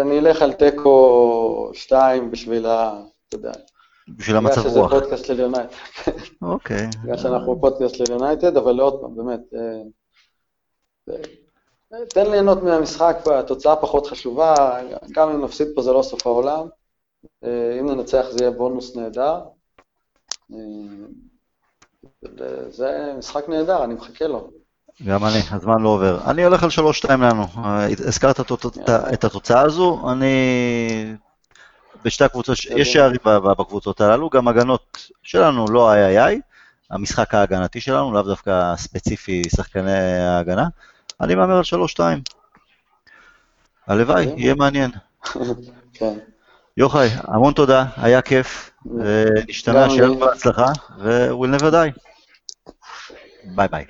אני 0.00 0.18
אלך 0.18 0.42
על 0.42 0.52
תיקו 0.52 1.70
2 1.74 2.30
בשביל 2.30 2.66
ה... 2.66 3.00
אתה 3.28 3.36
יודע. 3.36 3.52
בשביל 4.08 4.36
המצב 4.36 4.66
רוח. 4.66 4.66
בגלל 4.66 4.70
שזה 4.70 5.00
פודקאסט 5.00 5.24
של 5.24 5.40
יונייטד. 5.40 5.72
אוקיי. 6.42 6.86
בגלל 7.02 7.16
שאנחנו 7.16 7.60
פודקאסט 7.60 7.94
של 7.94 8.04
יונייטד, 8.10 8.56
אבל 8.56 8.80
עוד 8.80 9.00
פעם, 9.00 9.16
באמת, 9.16 9.40
אה, 9.54 11.14
תן 12.08 12.30
ליהנות 12.30 12.62
מהמשחק, 12.62 13.16
התוצאה 13.34 13.76
פחות 13.76 14.06
חשובה, 14.06 14.54
גם 15.12 15.30
אם 15.30 15.44
נפסיד 15.44 15.68
פה 15.74 15.82
זה 15.82 15.92
לא 15.92 16.02
סוף 16.02 16.26
העולם. 16.26 16.66
אה, 17.44 17.76
אם 17.80 17.90
ננצח 17.90 18.24
זה 18.30 18.36
יהיה 18.40 18.50
בונוס 18.50 18.96
נהדר. 18.96 19.40
זה 22.68 23.12
משחק 23.18 23.48
נהדר, 23.48 23.84
אני 23.84 23.94
מחכה 23.94 24.26
לו. 24.26 24.50
גם 25.06 25.24
אני, 25.24 25.38
הזמן 25.50 25.82
לא 25.82 25.88
עובר. 25.88 26.18
אני 26.30 26.44
הולך 26.44 26.62
על 26.62 26.68
3-2 27.04 27.10
לנו. 27.10 27.44
הזכרת 28.06 28.40
את 28.88 29.24
התוצאה 29.24 29.60
הזו, 29.60 30.12
אני 30.12 30.34
בשתי 32.04 32.24
הקבוצות, 32.24 32.58
יש 32.76 32.92
שערים 32.92 33.20
בקבוצות 33.58 34.00
הללו, 34.00 34.30
גם 34.30 34.48
הגנות 34.48 35.10
שלנו 35.22 35.66
לא 35.70 35.92
איי 35.92 36.06
איי 36.06 36.24
איי, 36.24 36.40
המשחק 36.90 37.34
ההגנתי 37.34 37.80
שלנו, 37.80 38.12
לאו 38.12 38.22
דווקא 38.22 38.76
ספציפי 38.76 39.42
שחקני 39.56 40.20
ההגנה. 40.20 40.66
אני 41.20 41.34
מהמר 41.34 41.56
על 41.56 41.62
3-2. 41.98 42.00
הלוואי, 43.86 44.26
כן. 44.26 44.38
יהיה 44.38 44.54
מעניין. 44.54 44.90
כן. 45.92 46.18
יוחאי, 46.76 47.08
המון 47.18 47.54
תודה, 47.54 47.84
היה 47.96 48.22
כיף, 48.22 48.70
נשתמע, 49.48 49.90
שיהיה 49.90 50.02
לנו 50.02 50.18
בהצלחה, 50.18 50.66
ו-we'll 50.98 51.58
never 51.58 51.72
die. 51.72 51.98
ביי 53.44 53.68
ביי. 53.68 53.84